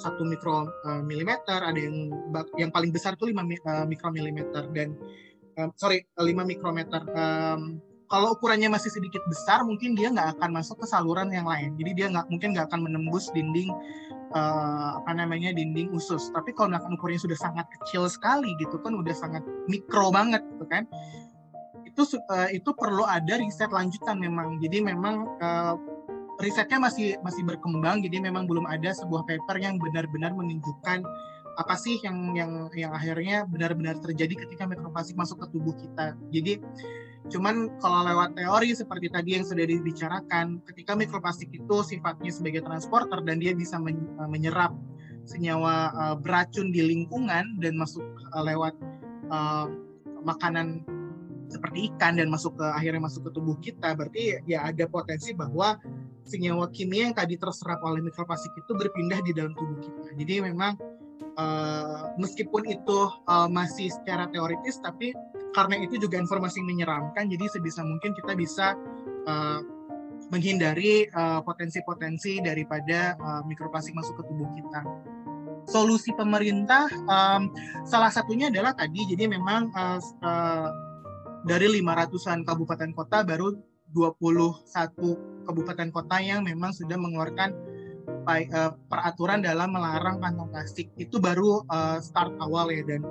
[0.00, 2.10] satu mikro uh, milimeter, ada yang
[2.58, 4.98] yang paling besar itu 5 uh, mikromilimeter dan
[5.60, 7.04] uh, sorry 5 mikrometer.
[7.14, 7.78] Um,
[8.08, 11.74] kalau ukurannya masih sedikit besar, mungkin dia nggak akan masuk ke saluran yang lain.
[11.80, 13.72] Jadi dia nggak mungkin nggak akan menembus dinding
[14.36, 16.28] uh, apa namanya dinding usus.
[16.30, 20.64] Tapi kalau misalkan ukurannya sudah sangat kecil sekali gitu kan, udah sangat mikro banget gitu
[20.68, 20.84] kan
[21.94, 24.58] itu uh, itu perlu ada riset lanjutan memang.
[24.58, 25.78] Jadi memang uh,
[26.42, 28.02] risetnya masih masih berkembang.
[28.02, 31.06] Jadi memang belum ada sebuah paper yang benar-benar menunjukkan
[31.54, 36.18] apa sih yang yang yang akhirnya benar-benar terjadi ketika mikroplastik masuk ke tubuh kita.
[36.34, 36.58] Jadi
[37.30, 43.22] cuman kalau lewat teori seperti tadi yang sudah dibicarakan, ketika mikroplastik itu sifatnya sebagai transporter
[43.22, 44.74] dan dia bisa eh, menyerap
[45.24, 48.04] senyawa uh, beracun di lingkungan dan masuk
[48.36, 48.76] uh, lewat
[49.32, 49.72] uh,
[50.20, 50.84] makanan
[51.48, 55.76] seperti ikan dan masuk ke akhirnya masuk ke tubuh kita berarti ya ada potensi bahwa
[56.24, 60.16] senyawa kimia yang tadi terserap oleh mikroplastik itu berpindah di dalam tubuh kita.
[60.16, 60.72] Jadi memang
[61.36, 65.12] uh, meskipun itu uh, masih secara teoritis tapi
[65.54, 68.74] karena itu juga informasi menyeramkan jadi sebisa mungkin kita bisa
[69.28, 69.60] uh,
[70.32, 71.06] menghindari
[71.44, 74.80] potensi-potensi uh, daripada uh, mikroplastik masuk ke tubuh kita
[75.68, 77.52] solusi pemerintah um,
[77.88, 80.68] salah satunya adalah tadi jadi memang uh, uh,
[81.44, 83.52] dari 500-an kabupaten kota baru
[83.92, 87.52] 21 kabupaten kota yang memang sudah mengeluarkan
[88.26, 93.04] uh, peraturan dalam melarang kantong plastik itu baru uh, start awal ya dan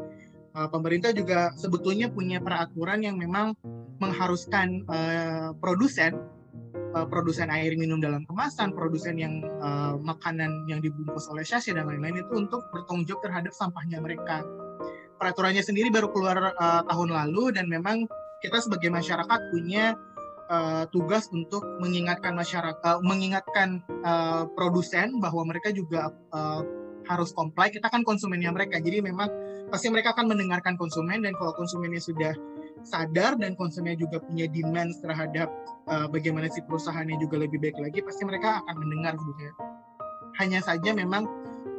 [0.58, 3.54] uh, pemerintah juga sebetulnya punya peraturan yang memang
[4.02, 4.84] mengharuskan
[5.64, 6.18] produsen
[7.08, 9.40] produsen air minum dalam kemasan, produsen yang
[10.04, 14.44] makanan yang dibungkus oleh sachet dan lain-lain itu untuk bertanggung jawab terhadap sampahnya mereka.
[15.24, 18.04] Peraturannya sendiri baru keluar uh, tahun lalu dan memang
[18.44, 19.96] kita sebagai masyarakat punya
[20.52, 26.62] uh, tugas untuk mengingatkan masyarakat, mengingatkan uh, produsen bahwa mereka juga uh,
[27.08, 27.72] harus comply.
[27.72, 29.32] Kita kan konsumennya mereka, jadi memang
[29.72, 32.36] pasti mereka akan mendengarkan konsumen dan kalau konsumennya sudah
[32.84, 35.48] sadar dan konsumennya juga punya demand terhadap
[35.88, 39.56] uh, bagaimana si perusahaannya juga lebih baik lagi, pasti mereka akan mendengar sebetulnya.
[40.44, 41.24] Hanya saja memang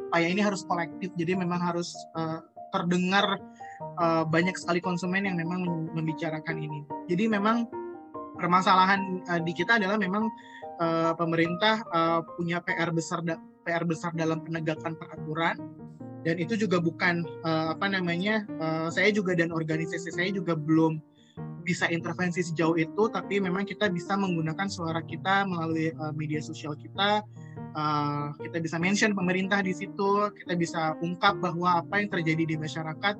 [0.09, 2.41] upaya ini harus kolektif, jadi memang harus uh,
[2.73, 3.39] terdengar
[4.01, 6.83] uh, banyak sekali konsumen yang memang membicarakan ini.
[7.07, 7.67] Jadi memang
[8.35, 10.27] permasalahan uh, di kita adalah memang
[10.79, 13.23] uh, pemerintah uh, punya PR besar
[13.65, 15.57] PR besar dalam penegakan peraturan
[16.25, 20.97] dan itu juga bukan uh, apa namanya uh, saya juga dan organisasi saya juga belum
[21.65, 26.73] bisa intervensi sejauh itu tapi memang kita bisa menggunakan suara kita melalui uh, media sosial
[26.77, 27.21] kita
[27.77, 32.55] uh, kita bisa mention pemerintah di situ kita bisa ungkap bahwa apa yang terjadi di
[32.57, 33.15] masyarakat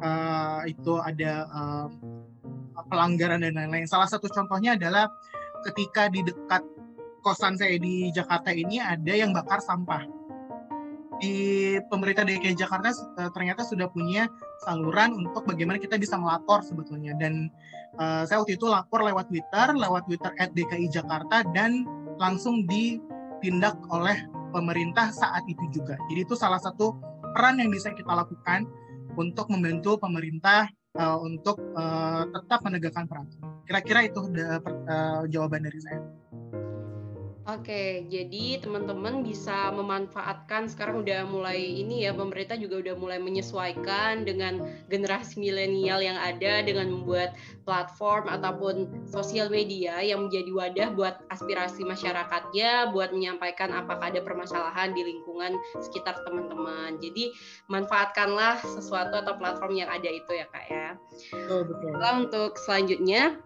[0.00, 1.86] uh, itu ada uh,
[2.90, 3.86] pelanggaran dan lain-lain.
[3.86, 5.10] Salah satu contohnya adalah
[5.70, 6.62] ketika di dekat
[7.24, 10.04] kosan saya di Jakarta ini ada yang bakar sampah.
[11.22, 14.26] Di pemerintah DKI Jakarta uh, ternyata sudah punya
[14.66, 17.14] saluran untuk bagaimana kita bisa melapor sebetulnya.
[17.16, 17.48] Dan
[17.96, 21.86] uh, saya waktu itu lapor lewat Twitter, lewat Twitter at DKI Jakarta dan
[22.18, 25.98] langsung ditindak oleh pemerintah saat itu juga.
[26.10, 26.94] Jadi itu salah satu
[27.34, 28.66] peran yang bisa kita lakukan
[29.14, 33.62] untuk membantu pemerintah uh, untuk uh, tetap menegakkan peraturan.
[33.66, 36.00] Kira-kira itu uh, jawaban dari saya.
[37.44, 44.24] Oke, jadi teman-teman bisa memanfaatkan sekarang udah mulai ini ya pemerintah juga udah mulai menyesuaikan
[44.24, 47.36] dengan generasi milenial yang ada dengan membuat
[47.68, 54.96] platform ataupun sosial media yang menjadi wadah buat aspirasi masyarakatnya, buat menyampaikan apakah ada permasalahan
[54.96, 55.52] di lingkungan
[55.84, 56.96] sekitar teman-teman.
[56.96, 57.28] Jadi
[57.68, 60.88] manfaatkanlah sesuatu atau platform yang ada itu ya kak ya.
[61.28, 61.92] Betul betul.
[61.92, 63.36] Nah, untuk selanjutnya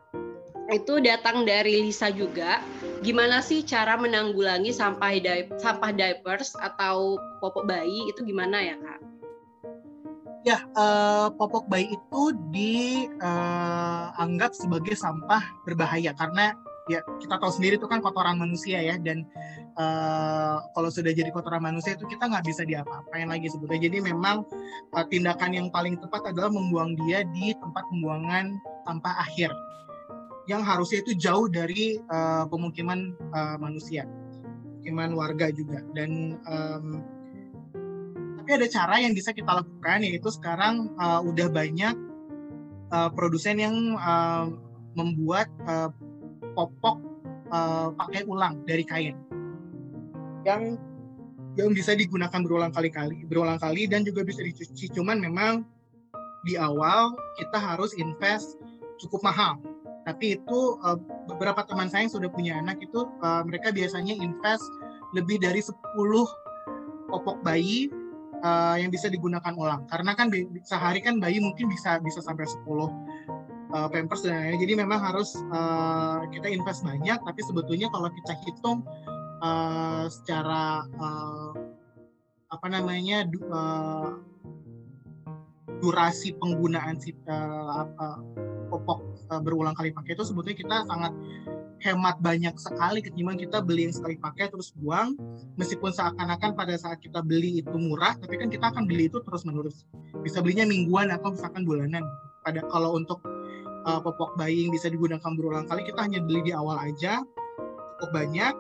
[0.69, 2.61] itu datang dari Lisa juga.
[3.01, 9.01] Gimana sih cara menanggulangi sampah di sampah diapers atau popok bayi itu gimana ya kak?
[10.47, 16.55] Ya, uh, popok bayi itu dianggap uh, sebagai sampah berbahaya karena
[16.89, 19.29] ya kita tahu sendiri itu kan kotoran manusia ya dan
[19.77, 23.89] uh, kalau sudah jadi kotoran manusia itu kita nggak bisa diapa-apain lagi sebetulnya.
[23.89, 24.45] Jadi memang
[24.97, 28.57] uh, tindakan yang paling tepat adalah membuang dia di tempat pembuangan
[28.89, 29.53] sampah akhir
[30.49, 34.09] yang harusnya itu jauh dari uh, pemukiman uh, manusia,
[34.81, 35.85] pemukiman warga juga.
[35.93, 37.05] Dan um,
[38.41, 41.93] tapi ada cara yang bisa kita lakukan yaitu sekarang uh, udah banyak
[42.89, 44.49] uh, produsen yang uh,
[44.97, 45.93] membuat uh,
[46.57, 46.97] popok
[47.53, 49.21] uh, pakai ulang dari kain
[50.49, 50.81] yang
[51.61, 54.95] yang bisa digunakan berulang kali-kali, berulang kali dan juga bisa dicuci.
[54.95, 55.67] Cuman memang
[56.47, 58.57] di awal kita harus invest
[58.97, 59.61] cukup mahal
[60.09, 60.97] tapi itu uh,
[61.29, 64.65] beberapa teman saya yang sudah punya anak itu uh, mereka biasanya invest
[65.13, 65.77] lebih dari 10
[67.13, 67.93] popok bayi
[68.41, 69.85] uh, yang bisa digunakan ulang.
[69.93, 70.33] Karena kan
[70.65, 72.65] sehari kan bayi mungkin bisa bisa sampai 10
[73.75, 78.33] uh, pampers dan lain jadi memang harus uh, kita invest banyak tapi sebetulnya kalau kita
[78.47, 78.79] hitung
[79.45, 81.53] uh, secara uh,
[82.49, 84.17] apa namanya uh,
[85.79, 88.19] durasi penggunaan si uh, uh,
[88.69, 89.01] popok
[89.31, 91.13] uh, berulang kali pakai itu sebetulnya kita sangat
[91.79, 95.15] hemat banyak sekali ketimbang kita beli yang sekali pakai terus buang.
[95.55, 99.47] Meskipun seakan-akan pada saat kita beli itu murah tapi kan kita akan beli itu terus
[99.47, 99.87] menerus
[100.27, 102.03] bisa belinya mingguan atau misalkan bulanan.
[102.43, 103.23] Pada kalau untuk
[103.87, 107.23] uh, popok bayi yang bisa digunakan berulang kali kita hanya beli di awal aja.
[107.99, 108.55] Cukup banyak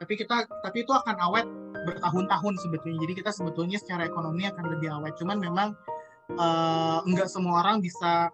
[0.00, 1.46] tapi kita tapi itu akan awet
[1.84, 2.98] bertahun-tahun sebetulnya.
[3.04, 5.16] Jadi kita sebetulnya secara ekonomi akan lebih awet.
[5.20, 5.76] Cuman memang
[6.32, 8.32] uh, nggak semua orang bisa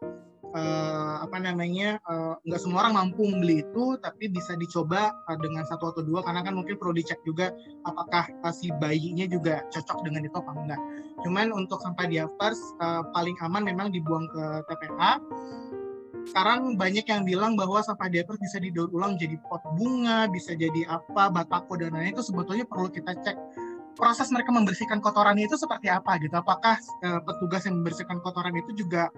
[0.55, 5.67] uh, apa namanya uh, nggak semua orang mampu membeli itu tapi bisa dicoba uh, dengan
[5.67, 7.55] satu atau dua karena kan mungkin perlu dicek juga
[7.87, 10.81] apakah uh, si bayinya juga cocok dengan itu apa enggak.
[11.27, 15.21] Cuman untuk sampah diapers uh, paling aman memang dibuang ke TPA
[16.31, 20.87] sekarang banyak yang bilang bahwa sampah diapers bisa didaur ulang jadi pot bunga, bisa jadi
[20.87, 23.37] apa, batako dan lain-lain itu sebetulnya perlu kita cek
[23.95, 26.35] proses mereka membersihkan kotorannya itu seperti apa gitu.
[26.35, 29.11] Apakah uh, petugas yang membersihkan kotoran itu juga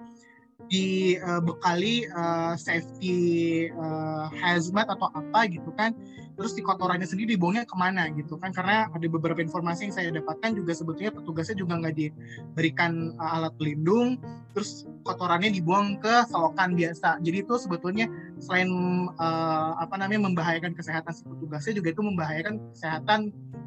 [0.70, 5.94] dibekali uh, safety uh, hazmat atau apa gitu kan.
[6.32, 8.50] Terus di kotorannya sendiri dibuangnya ke mana gitu kan.
[8.50, 13.52] Karena ada beberapa informasi yang saya dapatkan juga sebetulnya petugasnya juga nggak diberikan uh, alat
[13.56, 14.16] pelindung.
[14.52, 17.20] Terus kotorannya dibuang ke selokan biasa.
[17.20, 18.06] Jadi itu sebetulnya
[18.40, 18.68] selain
[19.16, 23.20] uh, apa namanya membahayakan kesehatan si petugasnya juga itu membahayakan kesehatan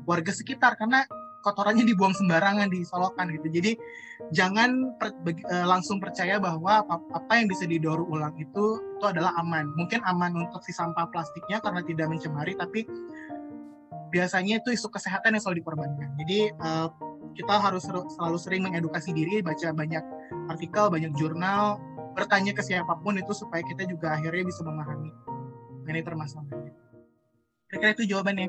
[0.09, 0.77] warga sekitar.
[0.77, 1.05] Karena
[1.45, 3.47] kotorannya dibuang sembarangan di solokan gitu.
[3.53, 3.71] Jadi
[4.33, 9.37] jangan per, uh, langsung percaya bahwa apa, apa yang bisa didaur ulang itu itu adalah
[9.37, 9.69] aman.
[9.77, 12.89] Mungkin aman untuk si sampah plastiknya karena tidak mencemari, tapi
[14.09, 16.09] biasanya itu isu kesehatan yang selalu dikorbankan.
[16.25, 16.89] Jadi uh,
[17.37, 20.01] kita harus selalu sering mengedukasi diri, baca banyak
[20.49, 21.77] artikel, banyak jurnal,
[22.15, 25.11] bertanya ke siapa pun itu supaya kita juga akhirnya bisa memahami
[25.83, 26.73] mengenai permasalahannya.
[27.69, 28.47] Kira-kira itu jawabannya.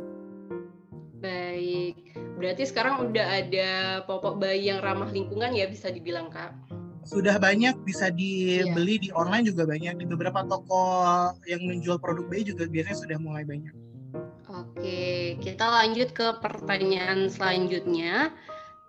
[1.19, 2.26] Baik.
[2.37, 3.71] Berarti sekarang udah ada
[4.05, 6.53] popok bayi yang ramah lingkungan ya bisa dibilang Kak?
[7.07, 9.03] Sudah banyak bisa dibeli iya.
[9.03, 10.85] di online juga banyak di beberapa toko
[11.49, 13.73] yang menjual produk bayi juga biasanya sudah mulai banyak.
[14.47, 18.31] Oke, kita lanjut ke pertanyaan selanjutnya.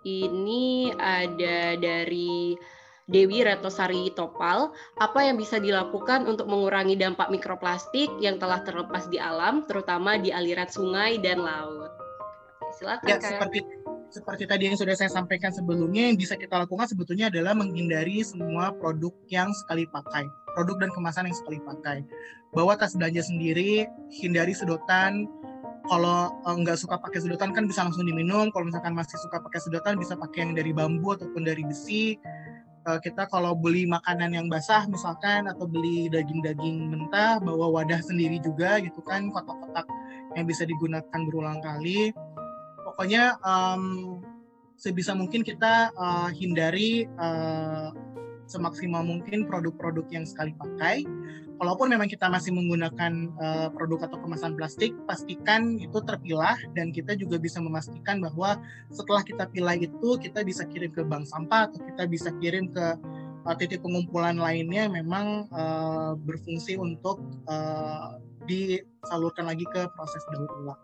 [0.06, 2.54] Ini ada dari
[3.08, 4.70] Dewi Retosari Topal,
[5.00, 10.28] apa yang bisa dilakukan untuk mengurangi dampak mikroplastik yang telah terlepas di alam, terutama di
[10.28, 11.97] aliran sungai dan laut?
[12.78, 13.06] Silakan.
[13.10, 13.58] Ya, seperti
[14.08, 18.72] seperti tadi yang sudah saya sampaikan sebelumnya, yang bisa kita lakukan sebetulnya adalah menghindari semua
[18.72, 20.24] produk yang sekali pakai,
[20.56, 22.06] produk dan kemasan yang sekali pakai.
[22.56, 25.28] Bawa tas belanja sendiri, hindari sedotan.
[25.88, 28.48] Kalau eh, nggak suka pakai sedotan kan bisa langsung diminum.
[28.54, 32.16] Kalau misalkan masih suka pakai sedotan bisa pakai yang dari bambu ataupun dari besi.
[32.88, 38.40] Eh, kita kalau beli makanan yang basah misalkan atau beli daging-daging mentah bawa wadah sendiri
[38.40, 39.84] juga gitu kan kotak-kotak
[40.32, 42.16] yang bisa digunakan berulang kali
[42.98, 44.18] pokoknya um,
[44.74, 47.94] sebisa mungkin kita uh, hindari uh,
[48.50, 51.06] semaksimal mungkin produk-produk yang sekali pakai.
[51.62, 57.14] Kalaupun memang kita masih menggunakan uh, produk atau kemasan plastik, pastikan itu terpilah dan kita
[57.14, 58.58] juga bisa memastikan bahwa
[58.90, 62.98] setelah kita pilah itu kita bisa kirim ke bank sampah atau kita bisa kirim ke
[63.46, 68.18] uh, titik pengumpulan lainnya memang uh, berfungsi untuk uh,
[68.50, 70.82] disalurkan lagi ke proses daur ulang.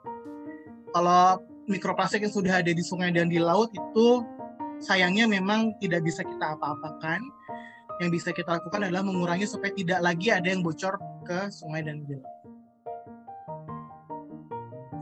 [0.94, 4.24] Kalau mikroplastik yang sudah ada di sungai dan di laut itu
[4.80, 7.20] sayangnya memang tidak bisa kita apa-apakan.
[8.02, 12.02] Yang bisa kita lakukan adalah mengurangi supaya tidak lagi ada yang bocor ke sungai dan
[12.02, 12.34] di laut.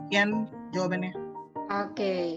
[0.06, 0.44] Sekian
[0.76, 1.12] jawabannya.
[1.72, 2.36] Oke.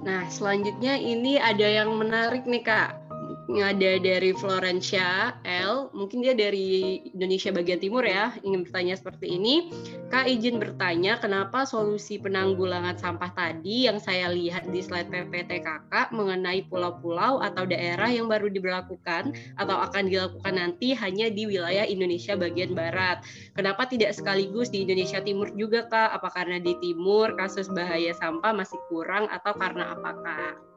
[0.00, 3.01] Nah, selanjutnya ini ada yang menarik nih Kak
[3.50, 9.68] ada dari Florencia L, mungkin dia dari Indonesia bagian timur ya, ingin bertanya seperti ini.
[10.08, 16.14] Kak izin bertanya, kenapa solusi penanggulangan sampah tadi yang saya lihat di slide PPT kakak
[16.14, 22.38] mengenai pulau-pulau atau daerah yang baru diberlakukan atau akan dilakukan nanti hanya di wilayah Indonesia
[22.38, 23.26] bagian barat.
[23.58, 26.14] Kenapa tidak sekaligus di Indonesia timur juga kak?
[26.14, 30.71] Apa karena di timur kasus bahaya sampah masih kurang atau karena apa kak?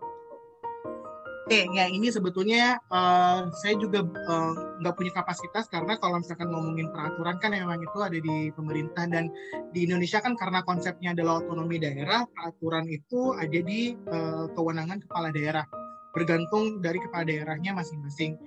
[1.45, 6.49] Oke, ya ini sebetulnya uh, saya juga eh, nggak uh, punya kapasitas karena kalau misalkan
[6.49, 9.29] ngomongin peraturan kan memang itu ada di pemerintah dan
[9.69, 15.29] di Indonesia kan karena konsepnya adalah otonomi daerah, peraturan itu ada di uh, kewenangan kepala
[15.29, 15.69] daerah,
[16.17, 18.41] bergantung dari kepala daerahnya masing-masing.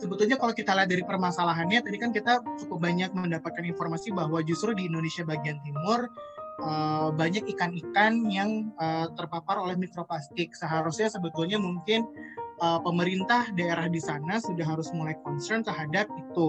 [0.00, 4.72] Sebetulnya kalau kita lihat dari permasalahannya, tadi kan kita cukup banyak mendapatkan informasi bahwa justru
[4.72, 6.08] di Indonesia bagian timur
[6.62, 10.52] uh, banyak ikan-ikan yang uh, terpapar oleh mikroplastik.
[10.54, 12.06] Seharusnya sebetulnya mungkin
[12.60, 16.48] uh, pemerintah daerah di sana sudah harus mulai concern terhadap itu.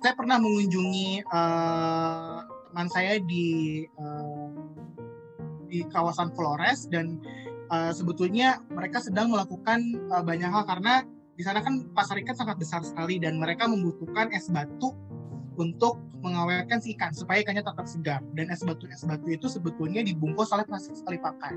[0.00, 2.38] Saya pernah mengunjungi uh,
[2.70, 4.52] teman saya di uh,
[5.68, 7.20] di kawasan Flores dan
[7.68, 9.80] uh, sebetulnya mereka sedang melakukan
[10.12, 11.04] uh, banyak hal karena
[11.38, 14.90] di sana kan pasar ikan sangat besar sekali dan mereka membutuhkan es batu
[15.58, 20.02] untuk mengawetkan si ikan supaya ikannya tetap segar dan es batu es batu itu sebetulnya
[20.02, 21.54] dibungkus oleh plastik sekali pakai.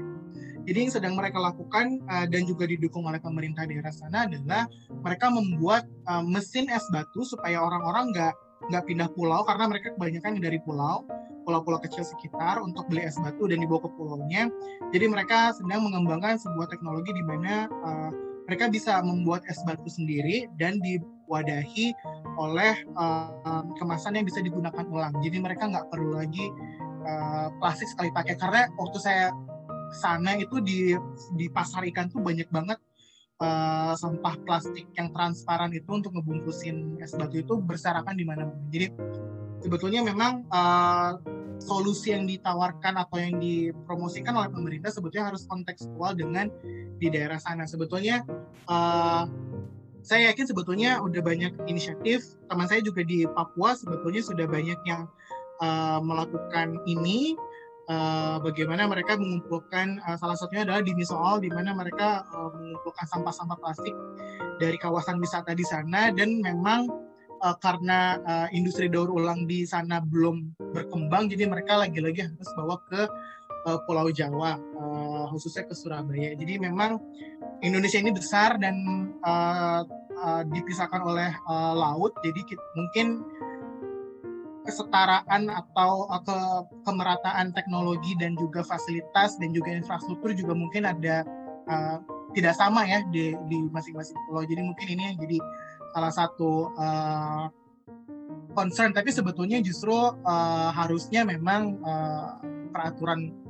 [0.65, 5.33] Jadi yang sedang mereka lakukan uh, dan juga didukung oleh pemerintah daerah sana adalah mereka
[5.33, 8.33] membuat uh, mesin es batu supaya orang-orang nggak
[8.69, 11.01] nggak pindah pulau karena mereka kebanyakan dari pulau
[11.41, 14.45] pulau-pulau kecil sekitar untuk beli es batu dan dibawa ke pulaunya.
[14.93, 18.11] Jadi mereka sedang mengembangkan sebuah teknologi di mana uh,
[18.45, 20.77] mereka bisa membuat es batu sendiri dan
[21.31, 21.95] diwadahi
[22.35, 25.15] oleh uh, kemasan yang bisa digunakan ulang.
[25.23, 26.51] Jadi mereka nggak perlu lagi
[27.07, 29.31] uh, plastik sekali pakai karena waktu saya
[29.95, 30.91] sana itu di
[31.39, 32.75] di pasar ikan tuh banyak banget
[33.39, 38.59] uh, sampah plastik yang transparan itu untuk ngebungkusin es batu itu berserakan di mana-mana.
[38.67, 38.91] Jadi
[39.63, 41.15] sebetulnya memang uh,
[41.61, 46.49] solusi yang ditawarkan atau yang dipromosikan oleh pemerintah sebetulnya harus kontekstual dengan
[46.97, 47.69] di daerah sana.
[47.69, 48.25] Sebetulnya
[48.65, 49.23] uh,
[50.01, 52.37] saya yakin sebetulnya udah banyak inisiatif.
[52.49, 55.05] Teman saya juga di Papua sebetulnya sudah banyak yang
[55.61, 57.37] uh, melakukan ini.
[57.91, 63.03] Uh, bagaimana mereka mengumpulkan uh, salah satunya adalah di Misoal di mana mereka uh, mengumpulkan
[63.03, 63.91] sampah-sampah plastik
[64.63, 66.13] dari kawasan wisata di sana.
[66.13, 66.87] Dan memang
[67.43, 72.79] uh, karena uh, industri daur ulang di sana belum berkembang jadi mereka lagi-lagi harus bawa
[72.87, 73.01] ke
[73.67, 74.55] uh, Pulau Jawa.
[74.77, 76.99] Uh, khususnya ke Surabaya jadi memang
[77.61, 78.75] Indonesia ini besar dan
[79.23, 79.81] uh,
[80.17, 83.21] uh, dipisahkan oleh uh, laut, jadi kita, mungkin
[84.65, 86.37] kesetaraan atau uh, ke
[86.85, 91.25] kemerataan teknologi dan juga fasilitas dan juga infrastruktur juga mungkin ada
[91.69, 91.97] uh,
[92.31, 93.35] tidak sama ya di
[93.73, 94.45] masing-masing pulau.
[94.45, 95.37] Jadi mungkin ini yang jadi
[95.91, 97.45] salah satu uh,
[98.55, 98.95] concern.
[98.95, 102.39] Tapi sebetulnya justru uh, harusnya memang uh,
[102.71, 103.40] peraturan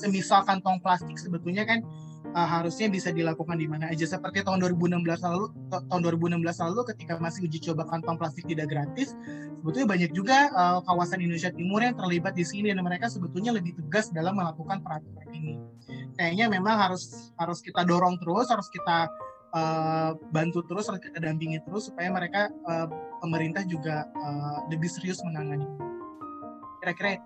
[0.00, 1.84] semisal kantong plastik sebetulnya kan
[2.32, 4.08] uh, harusnya bisa dilakukan di mana aja.
[4.08, 9.12] Seperti tahun 2016 lalu tahun 2016 lalu ketika masih uji coba kantong plastik tidak gratis
[9.60, 13.76] sebetulnya banyak juga uh, kawasan Indonesia Timur yang terlibat di sini dan mereka sebetulnya lebih
[13.76, 15.60] tegas dalam melakukan peraturan ini.
[16.16, 19.12] Kayaknya memang harus harus kita dorong terus harus kita
[19.52, 22.88] uh, bantu terus dampingi terus supaya mereka uh,
[23.20, 25.68] pemerintah juga uh, lebih serius menangani.
[26.80, 27.20] Kira-kira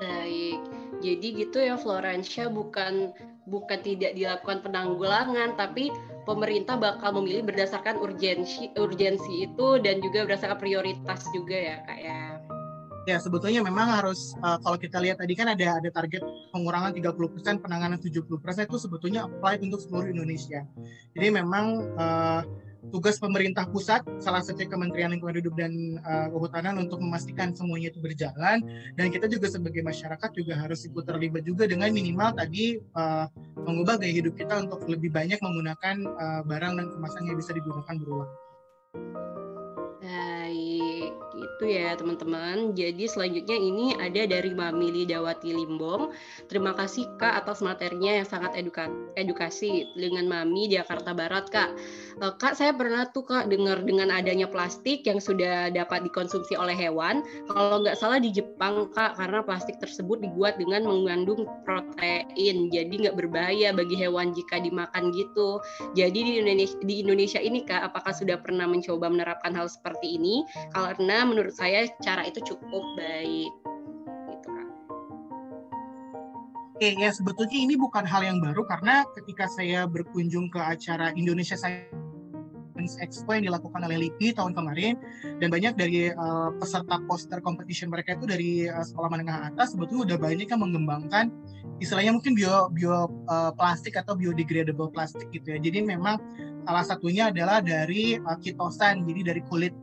[0.00, 0.60] baik
[1.02, 3.10] jadi gitu ya Florencia bukan
[3.50, 5.90] bukan tidak dilakukan penanggulangan tapi
[6.22, 12.20] pemerintah bakal memilih berdasarkan urgensi urgensi itu dan juga berdasarkan prioritas juga ya kak ya.
[13.02, 16.22] Ya sebetulnya memang harus uh, kalau kita lihat tadi kan ada ada target
[16.54, 18.22] pengurangan 30% penanganan 70%
[18.70, 20.62] itu sebetulnya apply untuk seluruh Indonesia.
[21.18, 22.46] Jadi memang uh,
[22.90, 28.02] tugas pemerintah pusat, salah satu Kementerian Lingkungan Hidup dan uh, Kehutanan untuk memastikan semuanya itu
[28.02, 28.64] berjalan.
[28.98, 33.30] Dan kita juga sebagai masyarakat juga harus ikut terlibat juga dengan minimal tadi uh,
[33.62, 37.94] mengubah gaya hidup kita untuk lebih banyak menggunakan uh, barang dan kemasan yang bisa digunakan
[38.00, 38.32] berulang.
[40.02, 40.71] Baik,
[41.56, 42.72] itu ya teman-teman.
[42.72, 46.14] Jadi selanjutnya ini ada dari Mami Lidawati Limbong.
[46.48, 48.88] Terima kasih Kak atas materinya yang sangat eduka
[49.18, 51.70] edukasi dengan Mami Jakarta Barat Kak.
[52.20, 56.74] Uh, Kak saya pernah tuh Kak dengar dengan adanya plastik yang sudah dapat dikonsumsi oleh
[56.74, 57.24] hewan.
[57.48, 62.70] Kalau nggak salah di Jepang Kak karena plastik tersebut dibuat dengan mengandung protein.
[62.70, 65.58] Jadi nggak berbahaya bagi hewan jika dimakan gitu.
[65.98, 70.46] Jadi di Indonesia, di Indonesia ini Kak apakah sudah pernah mencoba menerapkan hal seperti ini
[70.70, 73.52] karena menurut saya cara itu cukup baik
[74.30, 74.68] gitu kan.
[76.76, 81.58] Oke ya sebetulnya ini bukan hal yang baru karena ketika saya berkunjung ke acara Indonesia
[81.58, 84.98] Science Expo yang dilakukan oleh LIPI tahun kemarin
[85.38, 90.14] dan banyak dari uh, peserta poster competition mereka itu dari uh, sekolah menengah atas sebetulnya
[90.14, 91.30] udah banyak yang mengembangkan
[91.78, 95.58] istilahnya mungkin bio bio uh, plastik atau biodegradable plastik gitu ya.
[95.62, 96.18] Jadi memang
[96.66, 99.74] salah satunya adalah dari uh, kitosan jadi dari kulit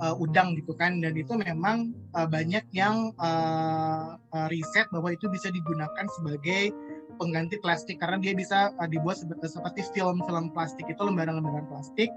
[0.00, 5.26] uh, udang gitu kan dan itu memang uh, banyak yang uh, uh, riset bahwa itu
[5.30, 6.74] bisa digunakan sebagai
[7.18, 12.08] pengganti plastik karena dia bisa uh, dibuat seperti film-film plastik itu lembaran-lembaran plastik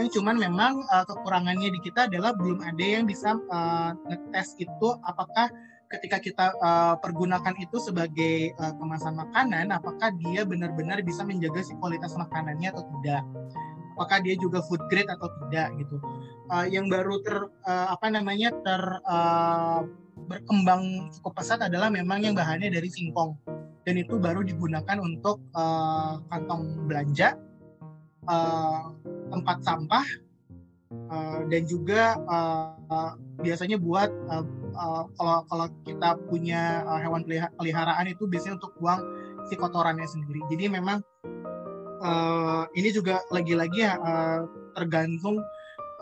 [0.00, 4.88] yang cuman memang uh, kekurangannya di kita adalah belum ada yang bisa uh, ngetes itu
[5.04, 5.52] apakah
[5.92, 11.76] ketika kita uh, pergunakan itu sebagai uh, kemasan makanan, apakah dia benar-benar bisa menjaga si
[11.76, 13.22] kualitas makanannya atau tidak?
[13.92, 16.00] Apakah dia juga food grade atau tidak gitu?
[16.50, 19.86] Uh, yang baru ter uh, apa namanya ter uh,
[20.26, 23.38] berkembang cukup pesat adalah memang yang bahannya dari singkong
[23.82, 27.34] dan itu baru digunakan untuk uh, kantong belanja,
[28.30, 28.94] uh,
[29.30, 30.06] tempat sampah,
[31.10, 34.46] uh, dan juga uh, biasanya buat uh,
[34.78, 37.26] uh, kalau kalau kita punya uh, hewan
[37.58, 39.02] peliharaan itu biasanya untuk buang
[39.50, 40.46] si kotorannya sendiri.
[40.46, 41.02] Jadi memang
[42.06, 44.46] uh, ini juga lagi-lagi uh,
[44.78, 45.42] tergantung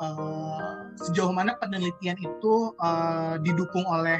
[0.00, 4.18] uh, sejauh mana penelitian itu uh, didukung oleh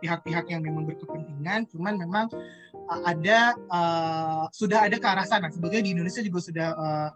[0.00, 1.68] pihak-pihak uh, yang memang berkepentingan.
[1.70, 2.26] Cuman memang
[2.88, 5.52] uh, ada uh, sudah ada ke arah sana.
[5.52, 7.10] Sebetulnya di Indonesia juga sudah uh,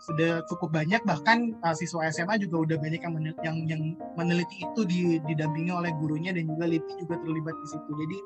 [0.00, 3.82] sudah cukup banyak bahkan uh, siswa SMA juga udah banyak yang meneliti, yang, yang
[4.16, 4.80] meneliti itu
[5.28, 7.90] didampingi oleh gurunya dan juga LIPI juga terlibat di situ.
[7.92, 8.18] Jadi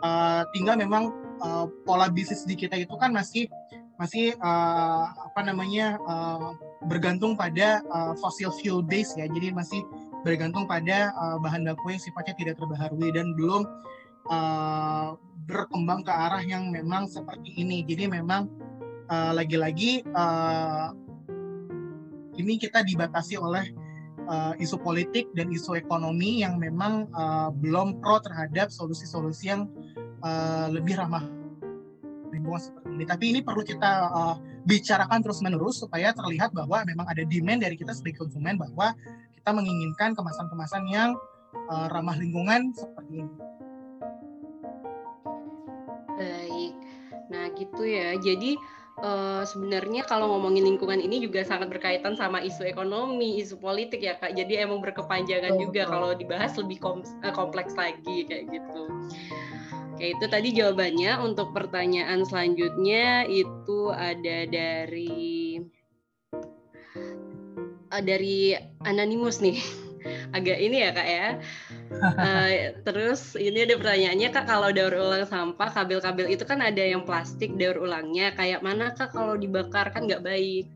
[0.00, 1.12] uh, tinggal memang
[1.44, 3.52] uh, pola bisnis di kita itu kan masih
[4.00, 6.56] masih uh, apa namanya uh,
[6.86, 9.26] bergantung pada uh, fossil fuel base ya.
[9.30, 9.80] Jadi masih
[10.22, 13.62] bergantung pada uh, bahan baku yang sifatnya tidak terbaharui dan belum
[14.32, 17.84] uh, berkembang ke arah yang memang seperti ini.
[17.84, 18.48] Jadi memang
[19.04, 20.88] Eh, lagi-lagi uh,
[22.40, 23.68] ini kita dibatasi oleh
[24.24, 29.68] uh, isu politik dan isu ekonomi yang memang uh, belum pro terhadap solusi-solusi yang
[30.24, 31.20] uh, lebih ramah
[32.34, 33.04] lingkungan seperti ini.
[33.06, 34.34] Tapi ini perlu kita uh,
[34.66, 38.92] bicarakan terus-menerus supaya terlihat bahwa memang ada demand dari kita sebagai konsumen bahwa
[39.38, 41.14] kita menginginkan kemasan-kemasan yang
[41.70, 43.34] uh, ramah lingkungan seperti ini.
[46.14, 46.72] Baik.
[47.30, 48.14] Nah, gitu ya.
[48.18, 48.56] Jadi
[49.02, 54.14] uh, sebenarnya kalau ngomongin lingkungan ini juga sangat berkaitan sama isu ekonomi, isu politik ya
[54.20, 54.36] kak.
[54.36, 55.88] Jadi emang berkepanjangan oh, juga oh.
[55.90, 57.02] kalau dibahas lebih kom
[57.34, 58.82] kompleks lagi kayak gitu.
[59.94, 61.22] Oke itu tadi jawabannya.
[61.22, 65.62] Untuk pertanyaan selanjutnya itu ada dari
[67.94, 69.62] uh, dari anonimus nih.
[70.36, 71.28] Agak ini ya kak ya
[72.02, 72.50] uh,
[72.82, 77.54] terus ini ada pertanyaannya kak kalau daur ulang sampah kabel-kabel itu kan ada yang plastik
[77.56, 80.68] daur ulangnya kayak mana kak kalau dibakar kan nggak baik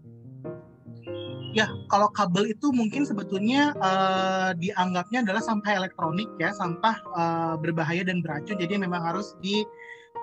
[1.57, 8.05] ya kalau kabel itu mungkin sebetulnya uh, dianggapnya adalah sampah elektronik ya sampah uh, berbahaya
[8.05, 8.61] dan beracun.
[8.61, 9.65] Jadi memang harus di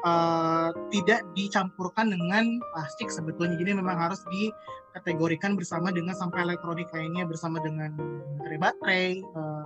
[0.05, 3.57] uh, tidak dicampurkan dengan plastik sebetulnya.
[3.57, 7.95] Jadi memang harus dikategorikan bersama dengan sampah elektronik lainnya bersama dengan
[8.39, 9.63] baterai baterai uh,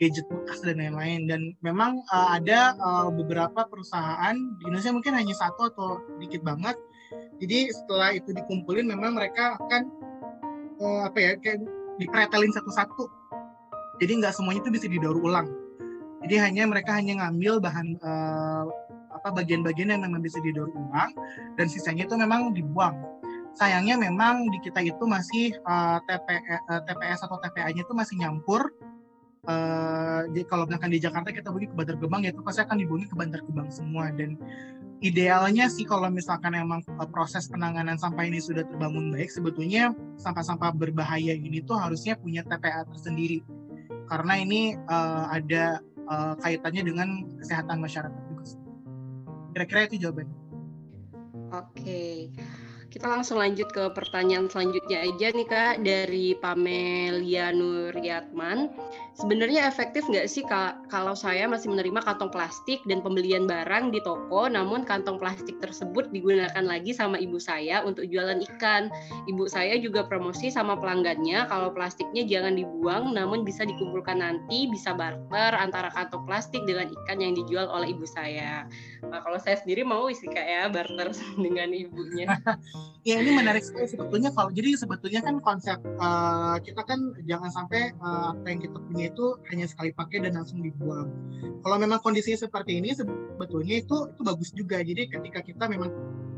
[0.00, 1.28] gadget bekas dan lain-lain.
[1.28, 6.78] Dan memang uh, ada uh, beberapa perusahaan di Indonesia mungkin hanya satu atau dikit banget.
[7.38, 9.97] Jadi setelah itu dikumpulin memang mereka akan
[10.80, 11.66] uh, apa ya kayak
[11.98, 13.10] dipretelin satu-satu.
[13.98, 15.50] Jadi nggak semuanya itu bisa didaur ulang.
[16.22, 18.66] Jadi hanya mereka hanya ngambil bahan uh,
[19.18, 21.10] apa bagian-bagian yang memang bisa didaur ulang
[21.58, 22.94] dan sisanya itu memang dibuang.
[23.58, 28.70] Sayangnya memang di kita itu masih uh, uh, TPS atau TPA-nya itu masih nyampur.
[29.48, 32.76] Uh, jadi kalau misalkan di Jakarta kita pergi ke Bantar Gebang ya itu pasti akan
[32.78, 34.14] dibuangin ke Bantar Gebang semua.
[34.14, 34.38] Dan
[34.98, 40.74] idealnya sih kalau misalkan emang uh, proses penanganan sampah ini sudah terbangun baik sebetulnya sampah-sampah
[40.74, 43.42] berbahaya ini tuh harusnya punya TPA tersendiri
[44.08, 45.78] karena ini uh, ada
[46.08, 48.44] uh, kaitannya dengan kesehatan masyarakat juga.
[49.52, 50.36] Kira-kira itu jawabannya.
[51.52, 51.76] Oke.
[51.76, 52.16] Okay.
[52.88, 58.72] Kita langsung lanjut ke pertanyaan selanjutnya aja nih Kak dari Pamelia Nuryatman.
[59.12, 64.00] Sebenarnya efektif nggak sih Kak kalau saya masih menerima kantong plastik dan pembelian barang di
[64.00, 68.88] toko namun kantong plastik tersebut digunakan lagi sama ibu saya untuk jualan ikan.
[69.28, 74.96] Ibu saya juga promosi sama pelanggannya kalau plastiknya jangan dibuang namun bisa dikumpulkan nanti bisa
[74.96, 78.64] barter antara kantong plastik dengan ikan yang dijual oleh ibu saya.
[79.04, 81.12] Nah, kalau saya sendiri mau sih Kak ya barter
[81.44, 82.32] dengan ibunya.
[83.06, 87.94] ya ini menarik sekali sebetulnya kalau jadi sebetulnya kan konsep uh, kita kan jangan sampai
[88.02, 91.08] uh, apa yang kita punya itu hanya sekali pakai dan langsung dibuang.
[91.64, 94.82] Kalau memang kondisinya seperti ini sebetulnya itu itu bagus juga.
[94.82, 95.90] Jadi ketika kita memang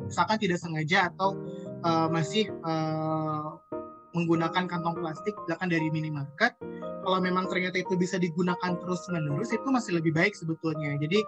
[0.06, 1.38] misalkan tidak sengaja atau
[1.82, 3.58] uh, masih uh,
[4.14, 6.58] menggunakan kantong plastik misalkan dari minimarket
[7.06, 11.22] kalau memang ternyata itu bisa digunakan terus menerus itu masih lebih baik sebetulnya jadi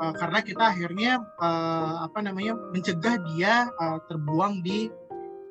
[0.00, 4.88] uh, karena kita akhirnya uh, apa namanya mencegah dia uh, terbuang di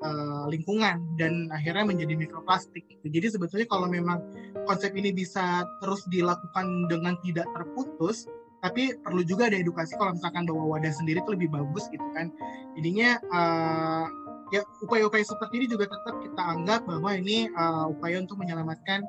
[0.06, 2.86] uh, lingkungan dan akhirnya menjadi mikroplastik.
[2.86, 3.06] Gitu.
[3.10, 4.22] Jadi sebetulnya kalau memang
[4.66, 8.30] konsep ini bisa terus dilakukan dengan tidak terputus,
[8.62, 12.34] tapi perlu juga ada edukasi kalau misalkan bawa wadah sendiri itu lebih bagus gitu kan.
[12.78, 14.06] Jadinya uh,
[14.54, 19.02] ya upaya-upaya seperti ini juga tetap kita anggap bahwa ini uh, upaya untuk menyelamatkan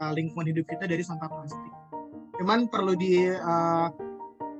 [0.00, 1.74] uh, lingkungan hidup kita dari sampah plastik.
[2.38, 3.90] Cuman perlu di uh,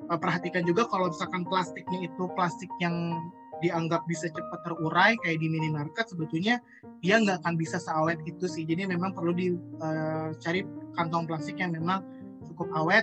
[0.08, 3.16] uh, perhatikan juga kalau misalkan plastiknya itu plastik yang
[3.58, 6.62] dianggap bisa cepat terurai kayak di minimarket sebetulnya
[7.02, 8.62] dia nggak akan bisa seawet itu sih.
[8.62, 12.02] Jadi memang perlu dicari uh, kantong plastik yang memang
[12.46, 13.02] cukup awet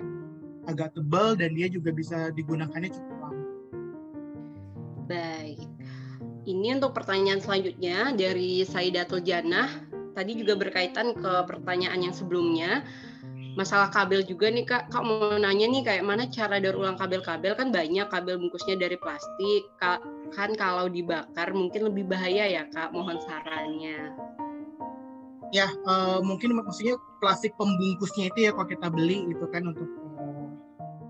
[0.66, 3.44] agak tebal dan dia juga bisa digunakannya cukup lama.
[5.06, 5.62] Baik,
[6.50, 9.70] ini untuk pertanyaan selanjutnya dari Saidatul Janah
[10.18, 12.88] tadi juga berkaitan ke pertanyaan yang sebelumnya
[13.56, 17.56] masalah kabel juga nih kak kak mau nanya nih kayak mana cara daur ulang kabel-kabel
[17.56, 20.04] kan banyak kabel bungkusnya dari plastik kak
[20.36, 24.12] kan kalau dibakar mungkin lebih bahaya ya Kak, mohon sarannya.
[25.54, 29.88] Ya, uh, mungkin maksudnya plastik pembungkusnya itu ya kalau kita beli itu kan untuk
[30.20, 30.50] uh,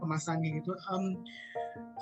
[0.03, 0.71] kemasannya itu.
[0.91, 1.17] Um,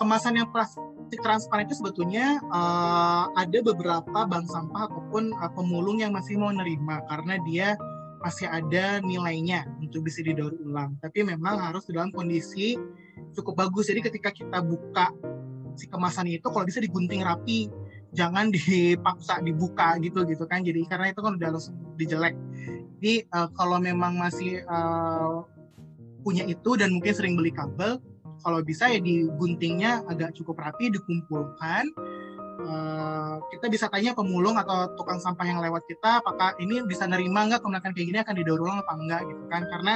[0.02, 6.12] kemasan yang plastik transparan itu sebetulnya uh, ada beberapa bank sampah ataupun uh, pemulung yang
[6.12, 7.78] masih mau nerima karena dia
[8.24, 10.96] masih ada nilainya untuk bisa didaur ulang.
[11.04, 12.80] Tapi memang harus dalam kondisi
[13.36, 13.92] cukup bagus.
[13.92, 15.12] Jadi ketika kita buka
[15.76, 17.68] si kemasan itu kalau bisa digunting rapi,
[18.16, 20.64] jangan dipaksa dibuka gitu gitu kan.
[20.64, 22.34] Jadi karena itu kan udah langsung dijelek.
[23.04, 25.44] Jadi uh, kalau memang masih uh,
[26.24, 28.00] punya itu dan mungkin sering beli kabel,
[28.40, 31.92] kalau bisa ya diguntingnya agak cukup rapi, dikumpulkan
[32.64, 37.44] Eh, kita bisa tanya pemulung atau tukang sampah yang lewat kita apakah ini bisa nerima
[37.44, 39.68] nggak kalau kayak gini akan didaur ulang apa enggak gitu kan.
[39.68, 39.94] Karena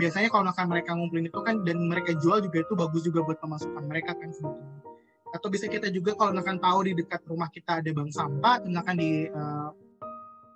[0.00, 3.36] biasanya kalau misalkan mereka ngumpulin itu kan dan mereka jual juga itu bagus juga buat
[3.44, 4.80] pemasukan mereka kan sebetulnya.
[5.36, 8.68] Atau bisa kita juga kalau misalkan tahu di dekat rumah kita ada bank sampah atau
[8.72, 9.68] misalkan di uh,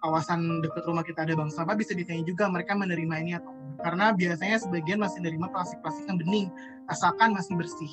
[0.00, 3.52] kawasan dekat rumah kita ada bank sampah bisa ditanya juga mereka menerima ini atau
[3.84, 6.48] karena biasanya sebagian masih menerima plastik-plastik yang bening
[6.88, 7.92] asalkan masih bersih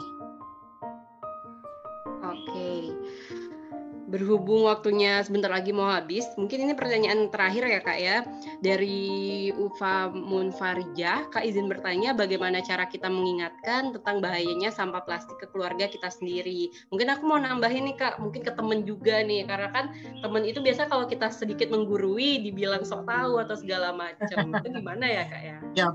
[4.09, 8.17] berhubung waktunya sebentar lagi mau habis, mungkin ini pertanyaan terakhir ya kak ya
[8.59, 11.29] dari Ufa Munfarijah.
[11.29, 16.73] Kak izin bertanya bagaimana cara kita mengingatkan tentang bahayanya sampah plastik ke keluarga kita sendiri.
[16.89, 19.93] Mungkin aku mau nambahin nih kak, mungkin ke temen juga nih karena kan
[20.25, 24.49] temen itu biasa kalau kita sedikit menggurui dibilang sok tahu atau segala macam.
[24.59, 25.57] itu gimana ya kak ya?
[25.77, 25.89] Ya,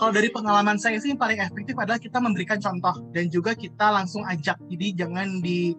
[0.00, 3.92] kalau dari pengalaman saya sih yang paling efektif adalah kita memberikan contoh dan juga kita
[3.92, 4.56] langsung ajak.
[4.72, 5.76] Jadi jangan di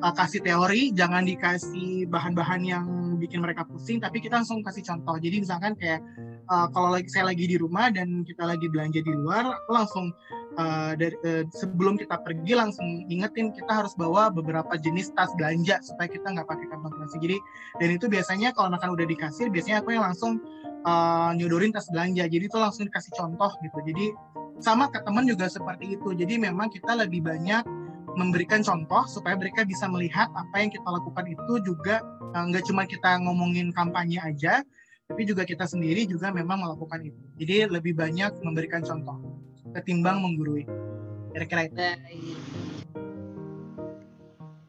[0.00, 2.86] uh, kasih teori, jangan dikasih bahan-bahan yang
[3.20, 5.20] bikin mereka pusing, tapi kita langsung kasih contoh.
[5.20, 6.00] Jadi misalkan kayak
[6.48, 10.10] uh, kalau lagi saya lagi di rumah dan kita lagi belanja di luar, langsung
[10.56, 15.78] uh, dari, uh, sebelum kita pergi langsung ingetin kita harus bawa beberapa jenis tas belanja
[15.84, 17.20] supaya kita nggak pakai kantong plastik.
[17.22, 17.38] Jadi
[17.78, 20.40] dan itu biasanya kalau makan udah dikasih, biasanya aku yang langsung
[20.88, 22.26] uh, nyodorin tas belanja.
[22.26, 23.78] Jadi itu langsung dikasih contoh gitu.
[23.84, 24.06] Jadi
[24.62, 26.14] sama ke teman juga seperti itu.
[26.14, 27.81] Jadi memang kita lebih banyak
[28.14, 32.84] memberikan contoh supaya mereka bisa melihat apa yang kita lakukan itu juga eh, nggak cuma
[32.84, 34.60] kita ngomongin kampanye aja,
[35.08, 37.22] tapi juga kita sendiri juga memang melakukan itu.
[37.40, 39.20] Jadi lebih banyak memberikan contoh
[39.76, 40.68] ketimbang menggurui.
[41.32, 41.76] Kira-kira itu.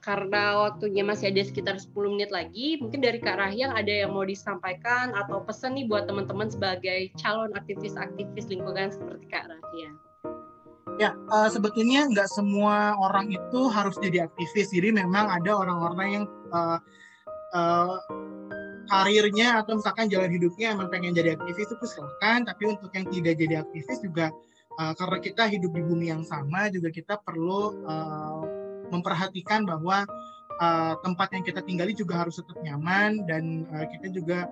[0.04, 4.28] Karena waktunya masih ada sekitar 10 menit lagi, mungkin dari Kak Rahyang ada yang mau
[4.28, 9.96] disampaikan atau pesan nih buat teman-teman sebagai calon aktivis-aktivis lingkungan seperti Kak Rahyang.
[11.02, 14.70] Ya, uh, sebetulnya nggak semua orang itu harus jadi aktivis.
[14.70, 16.78] Jadi memang ada orang-orang yang uh,
[17.58, 17.98] uh,
[18.92, 22.46] karirnya atau misalkan jalan hidupnya emang pengen jadi aktivis itu silakan.
[22.46, 24.30] Tapi untuk yang tidak jadi aktivis juga
[24.78, 28.42] uh, karena kita hidup di bumi yang sama juga kita perlu uh,
[28.94, 30.06] memperhatikan bahwa
[30.62, 34.46] uh, tempat yang kita tinggali juga harus tetap nyaman dan uh, kita juga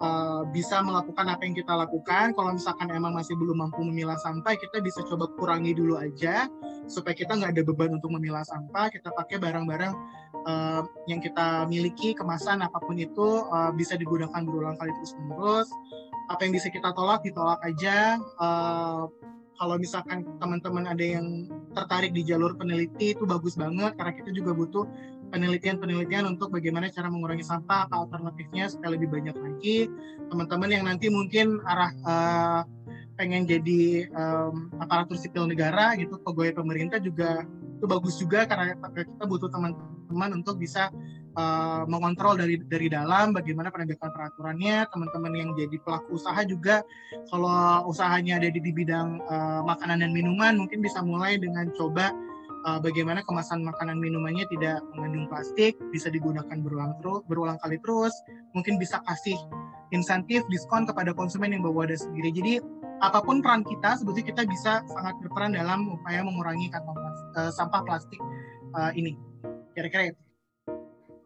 [0.00, 2.32] uh, bisa melakukan apa yang kita lakukan.
[2.32, 6.48] Kalau misalkan emang masih belum mampu memilah sampah, kita bisa coba kurangi dulu aja
[6.90, 8.88] supaya kita nggak ada beban untuk memilah sampah.
[8.90, 9.94] Kita pakai barang-barang
[10.48, 15.68] uh, yang kita miliki, kemasan apa pun itu uh, bisa digunakan berulang kali terus-menerus.
[16.32, 18.18] Apa yang bisa kita tolak, ditolak aja.
[18.40, 19.06] Uh,
[19.60, 21.44] kalau misalkan teman-teman ada yang
[21.76, 24.88] tertarik di jalur peneliti itu bagus banget karena kita juga butuh
[25.30, 29.86] penelitian-penelitian untuk bagaimana cara mengurangi sampah, apa alternatifnya supaya lebih banyak lagi.
[30.28, 32.62] Teman-teman yang nanti mungkin arah uh,
[33.14, 37.46] pengen jadi um, aparatur sipil negara gitu, pegawai pemerintah juga
[37.80, 40.92] itu bagus juga karena kita butuh teman-teman untuk bisa
[41.36, 44.84] uh, mengontrol dari dari dalam bagaimana penegakan peraturannya.
[44.90, 46.84] Teman-teman yang jadi pelaku usaha juga
[47.30, 52.12] kalau usahanya ada di, di bidang uh, makanan dan minuman mungkin bisa mulai dengan coba
[52.66, 58.14] uh, bagaimana kemasan makanan minumannya tidak mengandung plastik, bisa digunakan berulang terus, berulang kali terus,
[58.52, 59.36] mungkin bisa kasih
[59.90, 62.30] insentif diskon kepada konsumen yang bawa wadah sendiri.
[62.30, 62.52] Jadi
[63.00, 66.98] apa pun peran kita, sebetulnya kita bisa sangat berperan dalam upaya mengurangi kantong
[67.36, 68.20] uh, sampah plastik
[68.76, 69.16] uh, ini.
[69.74, 70.29] Kira-kira itu.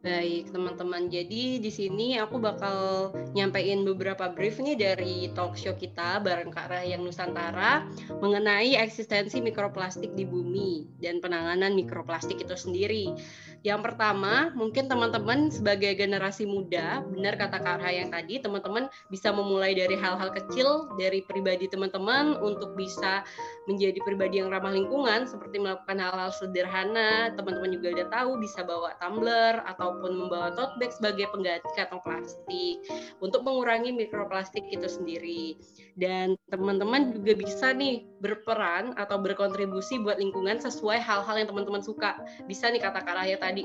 [0.04, 1.08] Baik, teman-teman.
[1.08, 6.68] Jadi di sini aku bakal nyampein beberapa brief nih dari talk show kita bareng Kak
[6.68, 7.88] Rahyang Nusantara
[8.20, 13.16] mengenai eksistensi mikroplastik di bumi dan penanganan mikroplastik itu sendiri.
[13.64, 19.72] Yang pertama, mungkin teman-teman sebagai generasi muda, benar kata Kak Rahyang tadi, teman-teman bisa memulai
[19.72, 23.24] dari hal-hal kecil dari pribadi teman-teman untuk bisa
[23.64, 27.32] menjadi pribadi yang ramah lingkungan seperti melakukan hal-hal sederhana.
[27.32, 32.02] Teman-teman juga udah tahu bisa bawa tumbler atau ataupun membawa tote bag sebagai pengganti kantong
[32.02, 32.82] plastik
[33.22, 35.54] untuk mengurangi mikroplastik itu sendiri.
[35.94, 42.16] Dan teman-teman juga bisa nih berperan atau berkontribusi buat lingkungan sesuai hal-hal yang teman-teman suka.
[42.48, 43.62] Bisa nih kata Kak Raya tadi tadi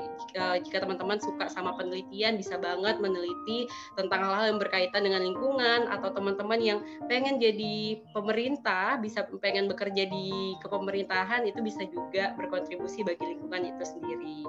[0.70, 3.66] jika teman-teman suka sama penelitian bisa banget meneliti
[3.98, 6.80] tentang hal-hal yang berkaitan dengan lingkungan atau teman-teman yang
[7.10, 13.84] pengen jadi pemerintah bisa pengen bekerja di kepemerintahan itu bisa juga berkontribusi bagi lingkungan itu
[13.84, 14.40] sendiri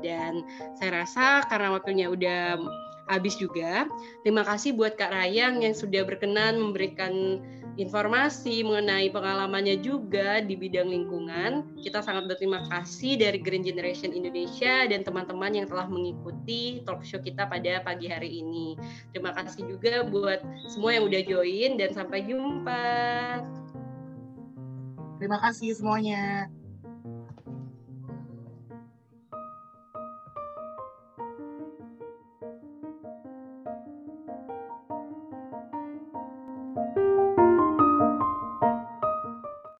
[0.00, 0.40] dan
[0.80, 2.56] saya rasa karena waktunya udah
[3.10, 3.90] habis juga
[4.22, 7.42] terima kasih buat Kak Rayang yang sudah berkenan memberikan
[7.80, 11.80] informasi mengenai pengalamannya juga di bidang lingkungan.
[11.80, 17.24] Kita sangat berterima kasih dari Green Generation Indonesia dan teman-teman yang telah mengikuti talk show
[17.24, 18.76] kita pada pagi hari ini.
[19.16, 22.92] Terima kasih juga buat semua yang udah join dan sampai jumpa.
[25.16, 26.52] Terima kasih semuanya.